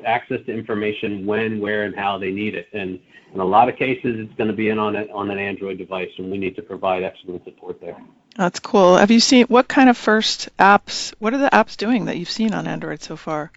access 0.05 0.39
to 0.45 0.53
information 0.53 1.25
when, 1.25 1.59
where, 1.59 1.83
and 1.83 1.95
how 1.95 2.17
they 2.17 2.31
need 2.31 2.55
it. 2.55 2.67
And 2.73 2.99
in 3.33 3.39
a 3.39 3.45
lot 3.45 3.69
of 3.69 3.75
cases, 3.75 4.17
it's 4.19 4.33
going 4.35 4.49
to 4.49 4.55
be 4.55 4.69
in 4.69 4.79
on 4.79 4.95
a, 4.95 5.05
on 5.13 5.29
an 5.31 5.37
Android 5.37 5.77
device, 5.77 6.09
and 6.17 6.29
we 6.29 6.37
need 6.37 6.55
to 6.57 6.61
provide 6.61 7.03
excellent 7.03 7.43
support 7.45 7.79
there. 7.79 7.97
That's 8.35 8.59
cool. 8.59 8.97
Have 8.97 9.11
you 9.11 9.19
seen 9.19 9.45
what 9.45 9.67
kind 9.67 9.89
of 9.89 9.97
first 9.97 10.49
apps? 10.57 11.13
What 11.19 11.33
are 11.33 11.37
the 11.37 11.49
apps 11.49 11.77
doing 11.77 12.05
that 12.05 12.17
you've 12.17 12.29
seen 12.29 12.53
on 12.53 12.67
Android 12.67 13.01
so 13.01 13.15
far? 13.15 13.51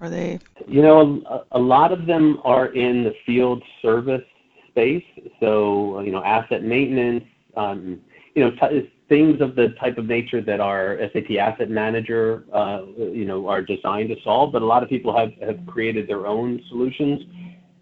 Are 0.00 0.10
they? 0.10 0.38
You 0.66 0.82
know, 0.82 1.22
a, 1.28 1.58
a 1.58 1.58
lot 1.58 1.92
of 1.92 2.06
them 2.06 2.40
are 2.44 2.66
in 2.66 3.04
the 3.04 3.14
field 3.24 3.62
service 3.82 4.22
space. 4.68 5.04
So, 5.40 6.00
you 6.00 6.12
know, 6.12 6.22
asset 6.22 6.62
maintenance, 6.62 7.24
um, 7.56 8.00
you 8.34 8.44
know, 8.44 8.50
t- 8.50 8.92
things 9.08 9.40
of 9.40 9.56
the 9.56 9.68
type 9.80 9.98
of 9.98 10.06
nature 10.06 10.42
that 10.42 10.60
our 10.60 10.98
SAP 11.12 11.30
Asset 11.38 11.70
Manager, 11.70 12.44
uh, 12.52 12.82
you 12.98 13.24
know, 13.24 13.48
are 13.48 13.62
designed 13.62 14.10
to 14.10 14.16
solve. 14.22 14.52
But 14.52 14.62
a 14.62 14.66
lot 14.66 14.82
of 14.82 14.88
people 14.88 15.16
have, 15.16 15.32
have 15.40 15.64
created 15.66 16.08
their 16.08 16.26
own 16.26 16.60
solutions, 16.68 17.22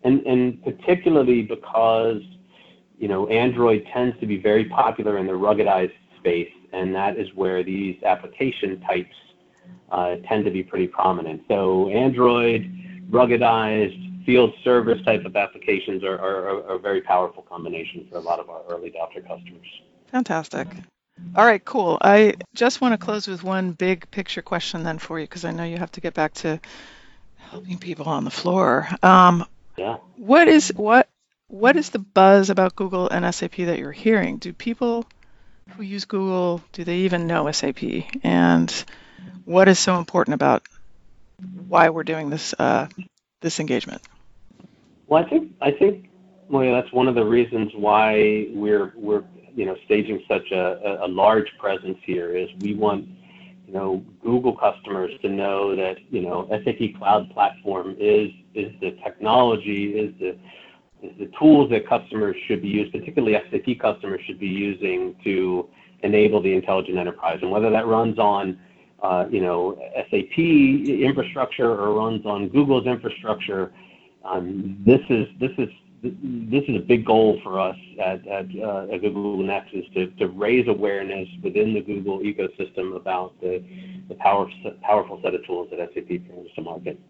and 0.04 0.24
and 0.26 0.62
particularly 0.62 1.42
because, 1.42 2.20
you 2.98 3.08
know, 3.08 3.26
Android 3.28 3.84
tends 3.92 4.18
to 4.20 4.26
be 4.26 4.40
very 4.40 4.66
popular 4.66 5.18
in 5.18 5.26
the 5.26 5.32
ruggedized 5.32 5.92
space, 6.18 6.52
and 6.72 6.94
that 6.94 7.18
is 7.18 7.28
where 7.34 7.64
these 7.64 8.00
application 8.04 8.80
types 8.82 9.14
uh, 9.90 10.16
tend 10.28 10.44
to 10.44 10.50
be 10.50 10.62
pretty 10.62 10.86
prominent. 10.86 11.42
So 11.48 11.88
Android, 11.90 12.70
ruggedized, 13.10 14.24
field 14.24 14.52
service 14.64 14.98
type 15.04 15.24
of 15.24 15.36
applications 15.36 16.02
are, 16.02 16.18
are, 16.18 16.48
are 16.48 16.74
a 16.76 16.78
very 16.78 17.02
powerful 17.02 17.42
combination 17.42 18.06
for 18.10 18.16
a 18.16 18.20
lot 18.20 18.40
of 18.40 18.48
our 18.48 18.62
early 18.70 18.90
adopter 18.90 19.20
customers. 19.26 19.66
Fantastic. 20.10 20.68
All 21.36 21.44
right, 21.44 21.64
cool. 21.64 21.98
I 22.00 22.34
just 22.54 22.80
want 22.80 22.92
to 22.92 23.04
close 23.04 23.28
with 23.28 23.42
one 23.44 23.72
big 23.72 24.10
picture 24.10 24.42
question 24.42 24.82
then 24.82 24.98
for 24.98 25.18
you 25.18 25.26
because 25.26 25.44
I 25.44 25.52
know 25.52 25.64
you 25.64 25.76
have 25.78 25.92
to 25.92 26.00
get 26.00 26.14
back 26.14 26.34
to 26.34 26.60
helping 27.36 27.78
people 27.78 28.06
on 28.06 28.24
the 28.24 28.30
floor. 28.30 28.88
Um, 29.02 29.44
Yeah. 29.76 29.98
what 30.16 30.48
is 30.48 30.72
what 30.76 31.08
what 31.48 31.76
is 31.76 31.90
the 31.90 31.98
buzz 31.98 32.50
about 32.50 32.74
Google 32.74 33.08
and 33.08 33.32
SAP 33.34 33.56
that 33.56 33.78
you're 33.78 33.92
hearing? 33.92 34.38
Do 34.38 34.52
people 34.52 35.06
who 35.76 35.82
use 35.82 36.04
Google 36.04 36.62
do 36.72 36.84
they 36.84 36.98
even 36.98 37.26
know 37.26 37.50
SAP? 37.50 37.82
And 38.22 38.72
what 39.44 39.68
is 39.68 39.78
so 39.78 39.98
important 39.98 40.34
about 40.34 40.62
why 41.68 41.90
we're 41.90 42.04
doing 42.04 42.30
this 42.30 42.54
uh, 42.58 42.88
this 43.40 43.60
engagement? 43.60 44.02
Well, 45.06 45.24
I 45.24 45.28
think 45.28 45.52
I 45.60 45.70
think 45.70 46.08
well, 46.48 46.72
that's 46.72 46.92
one 46.92 47.08
of 47.08 47.14
the 47.14 47.24
reasons 47.24 47.72
why 47.74 48.48
we're 48.52 48.92
we're 48.96 49.24
you 49.54 49.66
know 49.66 49.76
staging 49.84 50.22
such 50.28 50.50
a, 50.50 51.04
a, 51.04 51.08
large 51.08 51.50
presence 51.58 51.98
here 52.04 52.36
is 52.36 52.48
we 52.60 52.74
want 52.74 53.08
you 53.66 53.72
know 53.72 54.04
Google 54.22 54.56
customers 54.56 55.12
to 55.22 55.28
know 55.28 55.76
that 55.76 55.96
you 56.10 56.22
know 56.22 56.48
SAP 56.64 56.98
Cloud 56.98 57.30
Platform 57.30 57.96
is 57.98 58.30
is 58.54 58.72
the 58.80 58.92
technology 59.02 59.96
is 59.98 60.14
the 60.18 60.36
is 61.02 61.18
the 61.18 61.30
tools 61.38 61.70
that 61.70 61.88
customers 61.88 62.36
should 62.46 62.62
be 62.62 62.68
using, 62.68 62.98
particularly 62.98 63.38
SAP 63.50 63.78
customers 63.78 64.20
should 64.26 64.38
be 64.38 64.48
using 64.48 65.14
to 65.24 65.68
enable 66.02 66.42
the 66.42 66.52
intelligent 66.52 66.98
enterprise, 66.98 67.38
and 67.42 67.50
whether 67.50 67.70
that 67.70 67.86
runs 67.86 68.18
on 68.18 68.58
uh, 69.04 69.26
you 69.30 69.40
know 69.40 69.78
SAP 70.10 70.38
infrastructure 70.38 71.70
or 71.70 71.92
runs 71.94 72.24
on 72.24 72.48
Google's 72.48 72.86
infrastructure. 72.86 73.72
Um, 74.24 74.82
this 74.86 75.00
is 75.10 75.28
this 75.38 75.52
is 75.58 75.68
this 76.02 76.64
is 76.68 76.76
a 76.76 76.80
big 76.80 77.04
goal 77.04 77.40
for 77.42 77.58
us 77.58 77.76
at, 77.98 78.26
at, 78.26 78.46
uh, 78.62 78.86
at 78.92 79.00
Google 79.00 79.42
Next 79.42 79.72
is 79.72 79.84
to, 79.94 80.06
to 80.18 80.28
raise 80.28 80.68
awareness 80.68 81.26
within 81.42 81.72
the 81.72 81.80
Google 81.80 82.18
ecosystem 82.18 82.94
about 82.94 83.32
the, 83.40 83.64
the 84.08 84.14
power, 84.16 84.46
powerful 84.82 85.18
set 85.22 85.34
of 85.34 85.46
tools 85.46 85.70
that 85.70 85.78
SAP 85.94 86.08
brings 86.26 86.52
to 86.56 86.60
market. 86.60 87.00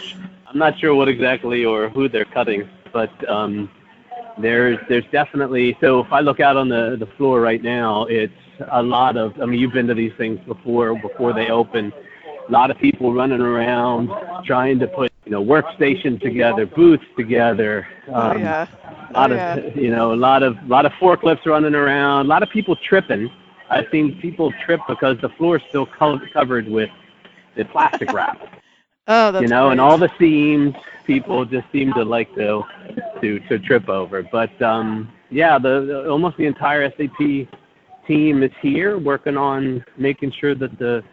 I'm 0.48 0.58
not 0.58 0.80
sure 0.80 0.96
what 0.96 1.10
exactly 1.10 1.66
or 1.66 1.90
who 1.90 2.08
they're 2.08 2.24
cutting, 2.24 2.70
but 2.94 3.12
um, 3.30 3.70
there's 4.38 4.80
there's 4.88 5.04
definitely 5.12 5.76
so 5.82 6.00
if 6.00 6.14
I 6.14 6.22
look 6.22 6.40
out 6.40 6.56
on 6.56 6.70
the 6.70 6.96
the 6.98 7.08
floor 7.18 7.42
right 7.42 7.62
now, 7.62 8.06
it's 8.06 8.32
a 8.72 8.82
lot 8.82 9.18
of 9.18 9.38
I 9.42 9.46
mean 9.46 9.60
you've 9.60 9.74
been 9.74 9.88
to 9.88 9.94
these 9.94 10.14
things 10.18 10.40
before 10.48 10.98
before 10.98 11.34
they 11.34 11.50
open. 11.50 11.92
A 12.48 12.52
lot 12.52 12.72
of 12.72 12.78
people 12.78 13.14
running 13.14 13.42
around 13.42 14.10
trying 14.46 14.80
to 14.80 14.88
put 14.88 15.12
you 15.26 15.32
know 15.32 15.44
workstations 15.44 16.22
together, 16.22 16.66
booths 16.66 17.04
together. 17.18 17.88
oh, 18.10 18.14
Um, 18.32 18.40
yeah. 18.40 18.68
a 19.10 19.14
lot 19.14 19.32
Oh, 19.32 19.36
of 19.36 19.40
yeah. 19.40 19.56
you 19.76 19.90
know 19.92 20.14
a 20.14 20.16
lot 20.16 20.44
of 20.44 20.58
a 20.58 20.68
lot 20.68 20.86
of 20.86 20.92
forklifts 20.94 21.46
running 21.46 21.76
around 21.76 22.26
a 22.26 22.30
lot 22.30 22.44
of 22.44 22.50
people 22.50 22.76
tripping 22.76 23.30
i've 23.70 23.86
seen 23.92 24.20
people 24.22 24.52
trip 24.66 24.80
because 24.88 25.18
the 25.22 25.30
floor 25.30 25.58
is 25.58 25.64
still 25.70 25.86
co- 25.88 26.20
covered 26.34 26.68
with 26.68 26.90
the 27.56 27.66
plastic 27.66 28.12
wrap 28.14 28.38
Oh, 29.08 29.32
that's 29.32 29.42
you 29.44 29.48
know 29.48 29.70
and 29.70 29.80
all 29.80 29.98
the 29.98 30.10
seams 30.20 30.74
people 31.06 31.46
just 31.46 31.68
seem 31.72 31.94
to 31.94 32.04
like 32.04 32.34
to 32.36 32.64
to 33.22 33.40
to 33.48 33.60
trip 33.60 33.88
over 33.90 34.24
but 34.32 34.60
um 34.62 35.12
yeah 35.30 35.58
the, 35.60 35.86
the 35.86 36.10
almost 36.10 36.38
the 36.38 36.46
entire 36.46 36.90
sap 36.98 37.20
team 38.08 38.44
is 38.44 38.52
here 38.62 38.98
working 38.98 39.38
on 39.38 39.84
making 39.98 40.32
sure 40.40 40.56
that 40.56 40.78
the 40.80 41.04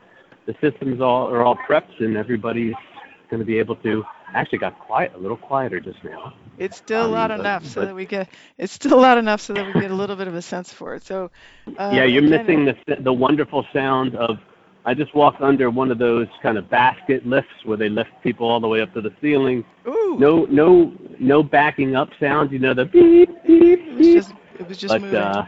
the 0.46 0.54
systems 0.60 1.00
all 1.00 1.28
are 1.32 1.42
all 1.42 1.56
prepped 1.68 2.00
and 2.00 2.16
everybody's 2.16 2.74
going 3.32 3.40
to 3.40 3.46
be 3.46 3.58
able 3.58 3.76
to 3.76 4.04
actually 4.34 4.58
got 4.58 4.78
quiet 4.78 5.10
a 5.14 5.18
little 5.18 5.36
quieter 5.38 5.80
just 5.80 6.02
now 6.04 6.34
It's 6.58 6.76
still 6.76 7.04
Um, 7.06 7.12
loud 7.12 7.28
but- 7.28 7.40
enough 7.40 7.64
so 7.64 7.80
but- 7.80 7.86
that 7.88 7.94
we 7.94 8.04
get. 8.06 8.28
It's 8.58 8.72
still 8.74 8.98
loud 9.00 9.16
enough 9.18 9.40
so 9.40 9.54
that 9.54 9.66
we 9.66 9.80
get 9.80 9.90
a 9.90 9.94
little 9.94 10.16
bit 10.16 10.28
of 10.28 10.34
a 10.34 10.42
sense 10.42 10.70
for 10.72 10.94
it. 10.94 11.02
So. 11.02 11.30
Uh, 11.78 11.90
yeah, 11.94 12.04
you're 12.04 12.22
missing 12.36 12.66
the 12.66 12.76
the 13.00 13.12
wonderful 13.12 13.64
sound 13.72 14.14
of. 14.16 14.36
I 14.84 14.94
just 14.94 15.14
walked 15.14 15.40
under 15.40 15.70
one 15.70 15.90
of 15.92 15.98
those 15.98 16.26
kind 16.42 16.58
of 16.58 16.68
basket 16.68 17.24
lifts 17.26 17.54
where 17.64 17.76
they 17.78 17.88
lift 17.88 18.10
people 18.22 18.48
all 18.50 18.58
the 18.60 18.66
way 18.68 18.80
up 18.82 18.92
to 18.94 19.00
the 19.00 19.12
ceiling. 19.20 19.64
Ooh. 19.86 20.16
No, 20.18 20.44
no, 20.50 20.92
no 21.20 21.42
backing 21.42 21.94
up 21.96 22.08
sounds. 22.20 22.52
You 22.52 22.58
know 22.58 22.74
the 22.74 22.84
beep 22.86 23.30
beep 23.46 23.78
It 23.80 23.88
was 23.94 23.98
beep. 24.06 24.14
just. 24.16 24.32
It 24.60 24.68
was 24.68 24.76
just 24.78 24.92
But 24.92 25.00
moving. 25.02 25.16
uh, 25.18 25.46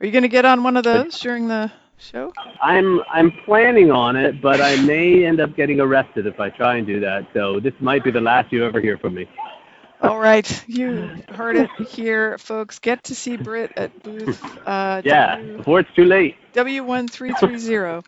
Are 0.00 0.06
you 0.06 0.12
going 0.12 0.22
to 0.22 0.28
get 0.28 0.44
on 0.46 0.62
one 0.64 0.76
of 0.78 0.84
those 0.84 1.18
during 1.20 1.46
the 1.46 1.70
show? 2.00 2.32
I'm 2.62 3.00
I'm 3.10 3.30
planning 3.44 3.90
on 3.90 4.16
it, 4.16 4.40
but 4.40 4.60
I 4.60 4.80
may 4.82 5.24
end 5.24 5.40
up 5.40 5.56
getting 5.56 5.80
arrested 5.80 6.26
if 6.26 6.40
I 6.40 6.50
try 6.50 6.76
and 6.76 6.86
do 6.86 7.00
that. 7.00 7.26
So 7.34 7.60
this 7.60 7.74
might 7.80 8.04
be 8.04 8.10
the 8.10 8.20
last 8.20 8.52
you 8.52 8.64
ever 8.64 8.80
hear 8.80 8.98
from 8.98 9.14
me. 9.14 9.28
All 10.02 10.18
right, 10.18 10.64
you 10.66 11.22
heard 11.28 11.56
it 11.56 11.70
here, 11.88 12.38
folks. 12.38 12.78
Get 12.78 13.04
to 13.04 13.14
see 13.14 13.36
Britt 13.36 13.72
at 13.76 14.02
booth 14.02 14.42
uh, 14.66 15.02
Yeah, 15.04 15.36
W 15.36 15.56
before 15.58 15.80
it's 15.80 15.94
too 15.94 16.04
late. 16.04 16.36
W 16.54 16.84
one 16.84 17.06
three 17.06 17.34
three 17.34 17.58
zero. 17.58 18.02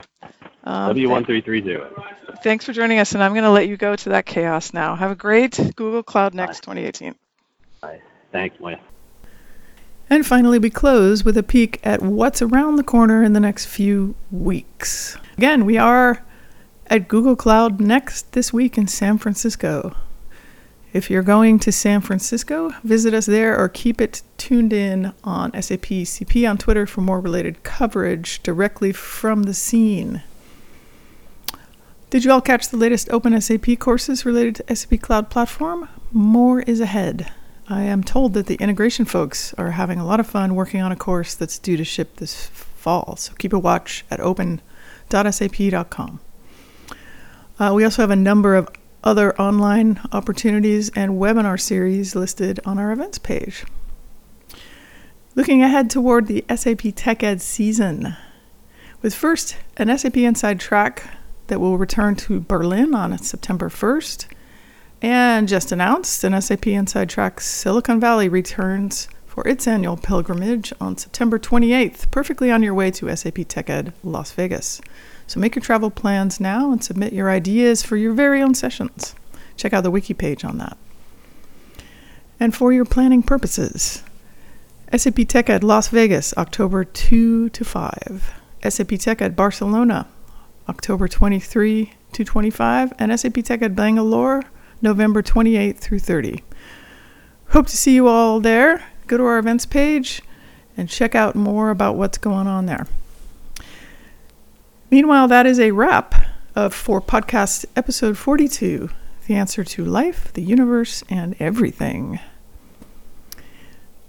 Um, 0.64 0.88
W 0.88 1.08
one 1.10 1.24
three 1.24 1.42
three 1.42 1.62
zero. 1.62 2.02
Thanks 2.42 2.64
for 2.64 2.72
joining 2.72 2.98
us, 2.98 3.12
and 3.12 3.22
I'm 3.22 3.32
going 3.32 3.44
to 3.44 3.50
let 3.50 3.68
you 3.68 3.76
go 3.76 3.94
to 3.94 4.08
that 4.10 4.26
chaos 4.26 4.72
now. 4.72 4.96
Have 4.96 5.10
a 5.10 5.16
great 5.16 5.58
Google 5.76 6.02
Cloud 6.02 6.34
Next 6.34 6.60
2018. 6.60 7.14
Thanks, 8.32 8.58
Moya. 8.58 8.80
And 10.12 10.26
finally, 10.26 10.58
we 10.58 10.68
close 10.68 11.24
with 11.24 11.38
a 11.38 11.42
peek 11.42 11.80
at 11.82 12.02
what's 12.02 12.42
around 12.42 12.76
the 12.76 12.82
corner 12.82 13.22
in 13.22 13.32
the 13.32 13.40
next 13.40 13.64
few 13.64 14.14
weeks. 14.30 15.16
Again, 15.38 15.64
we 15.64 15.78
are 15.78 16.22
at 16.88 17.08
Google 17.08 17.34
Cloud 17.34 17.80
Next 17.80 18.32
this 18.32 18.52
week 18.52 18.76
in 18.76 18.86
San 18.86 19.16
Francisco. 19.16 19.96
If 20.92 21.08
you're 21.08 21.22
going 21.22 21.58
to 21.60 21.72
San 21.72 22.02
Francisco, 22.02 22.72
visit 22.84 23.14
us 23.14 23.24
there 23.24 23.58
or 23.58 23.70
keep 23.70 24.02
it 24.02 24.20
tuned 24.36 24.74
in 24.74 25.14
on 25.24 25.50
SAP 25.54 25.86
CP 26.04 26.46
on 26.46 26.58
Twitter 26.58 26.86
for 26.86 27.00
more 27.00 27.18
related 27.18 27.62
coverage 27.62 28.42
directly 28.42 28.92
from 28.92 29.44
the 29.44 29.54
scene. 29.54 30.22
Did 32.10 32.26
you 32.26 32.32
all 32.32 32.42
catch 32.42 32.68
the 32.68 32.76
latest 32.76 33.08
Open 33.08 33.40
SAP 33.40 33.78
courses 33.78 34.26
related 34.26 34.56
to 34.56 34.76
SAP 34.76 35.00
Cloud 35.00 35.30
Platform? 35.30 35.88
More 36.12 36.60
is 36.60 36.80
ahead. 36.80 37.32
I 37.68 37.82
am 37.82 38.02
told 38.02 38.34
that 38.34 38.46
the 38.46 38.56
integration 38.56 39.04
folks 39.04 39.54
are 39.54 39.70
having 39.70 39.98
a 39.98 40.06
lot 40.06 40.20
of 40.20 40.26
fun 40.26 40.54
working 40.54 40.80
on 40.80 40.92
a 40.92 40.96
course 40.96 41.34
that's 41.34 41.58
due 41.58 41.76
to 41.76 41.84
ship 41.84 42.16
this 42.16 42.46
fall, 42.46 43.16
so 43.16 43.32
keep 43.38 43.52
a 43.52 43.58
watch 43.58 44.04
at 44.10 44.20
open.sap.com. 44.20 46.20
Uh, 47.58 47.72
we 47.74 47.84
also 47.84 48.02
have 48.02 48.10
a 48.10 48.16
number 48.16 48.56
of 48.56 48.68
other 49.04 49.38
online 49.40 50.00
opportunities 50.12 50.90
and 50.90 51.12
webinar 51.12 51.60
series 51.60 52.14
listed 52.14 52.60
on 52.64 52.78
our 52.78 52.92
events 52.92 53.18
page. 53.18 53.64
Looking 55.34 55.62
ahead 55.62 55.88
toward 55.88 56.26
the 56.26 56.44
SAP 56.54 56.94
Tech 56.94 57.22
Ed 57.22 57.40
season, 57.40 58.16
with 59.00 59.14
first 59.14 59.56
an 59.76 59.96
SAP 59.96 60.18
Inside 60.18 60.60
track 60.60 61.04
that 61.46 61.60
will 61.60 61.78
return 61.78 62.16
to 62.16 62.40
Berlin 62.40 62.94
on 62.94 63.16
September 63.18 63.68
1st. 63.68 64.26
And 65.02 65.48
just 65.48 65.72
announced, 65.72 66.22
an 66.22 66.40
SAP 66.40 66.68
Inside 66.68 67.08
Track 67.08 67.40
Silicon 67.40 67.98
Valley 67.98 68.28
returns 68.28 69.08
for 69.26 69.46
its 69.48 69.66
annual 69.66 69.96
pilgrimage 69.96 70.72
on 70.80 70.96
September 70.96 71.40
28th, 71.40 72.08
perfectly 72.12 72.52
on 72.52 72.62
your 72.62 72.72
way 72.72 72.92
to 72.92 73.14
SAP 73.16 73.48
Tech 73.48 73.68
Ed 73.68 73.92
Las 74.04 74.30
Vegas. 74.30 74.80
So 75.26 75.40
make 75.40 75.56
your 75.56 75.62
travel 75.62 75.90
plans 75.90 76.38
now 76.38 76.70
and 76.70 76.84
submit 76.84 77.12
your 77.12 77.30
ideas 77.30 77.82
for 77.82 77.96
your 77.96 78.12
very 78.12 78.40
own 78.40 78.54
sessions. 78.54 79.16
Check 79.56 79.72
out 79.72 79.82
the 79.82 79.90
wiki 79.90 80.14
page 80.14 80.44
on 80.44 80.58
that. 80.58 80.76
And 82.38 82.54
for 82.54 82.72
your 82.72 82.84
planning 82.84 83.24
purposes, 83.24 84.04
SAP 84.96 85.26
Tech 85.26 85.50
Ed 85.50 85.64
Las 85.64 85.88
Vegas, 85.88 86.32
October 86.36 86.84
2 86.84 87.48
to 87.48 87.64
5. 87.64 88.34
SAP 88.68 88.90
Tech 89.00 89.20
Ed 89.20 89.34
Barcelona, 89.34 90.06
October 90.68 91.08
23 91.08 91.92
to 92.12 92.24
25, 92.24 92.92
and 93.00 93.18
SAP 93.18 93.32
TechEd 93.32 93.74
Bangalore, 93.74 94.44
November 94.82 95.22
28th 95.22 95.78
through 95.78 96.00
30. 96.00 96.42
Hope 97.48 97.66
to 97.68 97.76
see 97.76 97.94
you 97.94 98.08
all 98.08 98.40
there. 98.40 98.84
Go 99.06 99.16
to 99.16 99.24
our 99.24 99.38
events 99.38 99.64
page 99.64 100.20
and 100.76 100.88
check 100.88 101.14
out 101.14 101.34
more 101.34 101.70
about 101.70 101.96
what's 101.96 102.18
going 102.18 102.46
on 102.46 102.66
there. 102.66 102.86
Meanwhile, 104.90 105.28
that 105.28 105.46
is 105.46 105.58
a 105.58 105.70
wrap 105.70 106.26
of 106.54 106.74
for 106.74 107.00
podcast 107.00 107.64
episode 107.76 108.18
42 108.18 108.90
the 109.26 109.34
answer 109.34 109.62
to 109.62 109.84
life, 109.84 110.32
the 110.32 110.42
universe, 110.42 111.04
and 111.08 111.36
everything. 111.38 112.18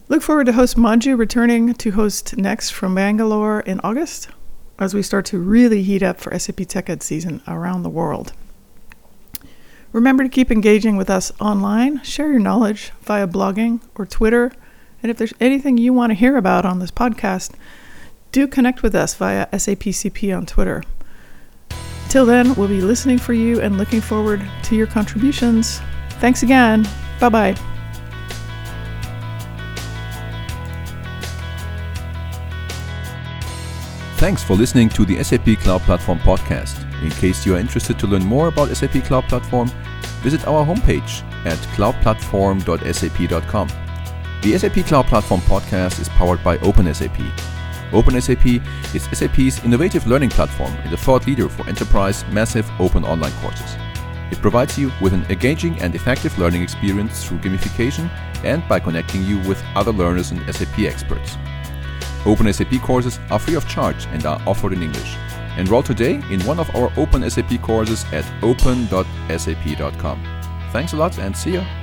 Look 0.09 0.21
forward 0.21 0.47
to 0.47 0.53
host 0.53 0.75
Manju 0.75 1.17
returning 1.17 1.73
to 1.73 1.91
host 1.91 2.35
next 2.35 2.71
from 2.71 2.95
Bangalore 2.95 3.61
in 3.61 3.79
August 3.81 4.29
as 4.79 4.93
we 4.93 5.01
start 5.01 5.25
to 5.27 5.37
really 5.37 5.83
heat 5.83 6.03
up 6.03 6.19
for 6.19 6.37
SAP 6.37 6.57
TechEd 6.57 7.01
season 7.01 7.41
around 7.47 7.83
the 7.83 7.89
world. 7.89 8.33
Remember 9.93 10.23
to 10.23 10.29
keep 10.29 10.51
engaging 10.51 10.97
with 10.97 11.09
us 11.09 11.31
online, 11.39 12.01
share 12.03 12.31
your 12.31 12.39
knowledge 12.39 12.91
via 13.03 13.27
blogging 13.27 13.79
or 13.95 14.05
Twitter, 14.05 14.51
and 15.01 15.11
if 15.11 15.17
there's 15.17 15.33
anything 15.39 15.77
you 15.77 15.93
want 15.93 16.09
to 16.09 16.15
hear 16.15 16.35
about 16.35 16.65
on 16.65 16.79
this 16.79 16.91
podcast, 16.91 17.51
do 18.31 18.47
connect 18.47 18.81
with 18.81 18.95
us 18.95 19.13
via 19.13 19.45
SAPCP 19.47 20.35
on 20.35 20.47
Twitter. 20.47 20.83
Till 22.09 22.25
then, 22.25 22.55
we'll 22.55 22.67
be 22.67 22.81
listening 22.81 23.19
for 23.19 23.33
you 23.33 23.61
and 23.61 23.77
looking 23.77 24.01
forward 24.01 24.41
to 24.63 24.75
your 24.75 24.87
contributions. 24.87 25.79
Thanks 26.19 26.41
again. 26.41 26.87
Bye 27.19 27.29
bye. 27.29 27.72
Thanks 34.23 34.41
for 34.41 34.55
listening 34.55 34.87
to 34.91 35.03
the 35.03 35.21
SAP 35.21 35.59
Cloud 35.59 35.81
Platform 35.81 36.17
podcast. 36.19 36.79
In 37.03 37.09
case 37.09 37.45
you 37.45 37.55
are 37.55 37.59
interested 37.59 37.99
to 37.99 38.07
learn 38.07 38.23
more 38.23 38.47
about 38.47 38.69
SAP 38.69 39.03
Cloud 39.03 39.25
Platform, 39.25 39.69
visit 40.21 40.47
our 40.47 40.65
homepage 40.65 41.23
at 41.45 41.57
cloudplatform.sap.com. 41.75 43.67
The 44.41 44.57
SAP 44.57 44.85
Cloud 44.85 45.07
Platform 45.07 45.41
podcast 45.41 45.99
is 45.99 46.07
powered 46.07 46.41
by 46.41 46.57
OpenSAP. 46.59 47.31
OpenSAP 47.91 48.65
is 48.95 49.03
SAP's 49.11 49.61
innovative 49.65 50.07
learning 50.07 50.29
platform 50.29 50.71
and 50.71 50.93
a 50.93 50.97
thought 50.97 51.27
leader 51.27 51.49
for 51.49 51.67
enterprise 51.67 52.23
massive 52.31 52.71
open 52.79 53.03
online 53.03 53.33
courses. 53.41 53.75
It 54.31 54.41
provides 54.41 54.79
you 54.79 54.89
with 55.01 55.11
an 55.11 55.25
engaging 55.25 55.77
and 55.81 55.95
effective 55.95 56.39
learning 56.39 56.61
experience 56.61 57.25
through 57.25 57.39
gamification 57.39 58.09
and 58.45 58.65
by 58.69 58.79
connecting 58.79 59.23
you 59.23 59.39
with 59.39 59.61
other 59.75 59.91
learners 59.91 60.31
and 60.31 60.39
SAP 60.55 60.79
experts. 60.79 61.35
OpenSAP 62.23 62.81
courses 62.81 63.19
are 63.29 63.39
free 63.39 63.55
of 63.55 63.67
charge 63.67 64.05
and 64.07 64.25
are 64.25 64.41
offered 64.47 64.73
in 64.73 64.81
English. 64.81 65.17
Enroll 65.57 65.83
today 65.83 66.21
in 66.31 66.41
one 66.41 66.59
of 66.59 66.73
our 66.75 66.89
OpenSAP 66.91 67.61
courses 67.61 68.05
at 68.13 68.25
open.sap.com. 68.43 70.23
Thanks 70.71 70.93
a 70.93 70.97
lot 70.97 71.17
and 71.19 71.35
see 71.35 71.53
you. 71.53 71.82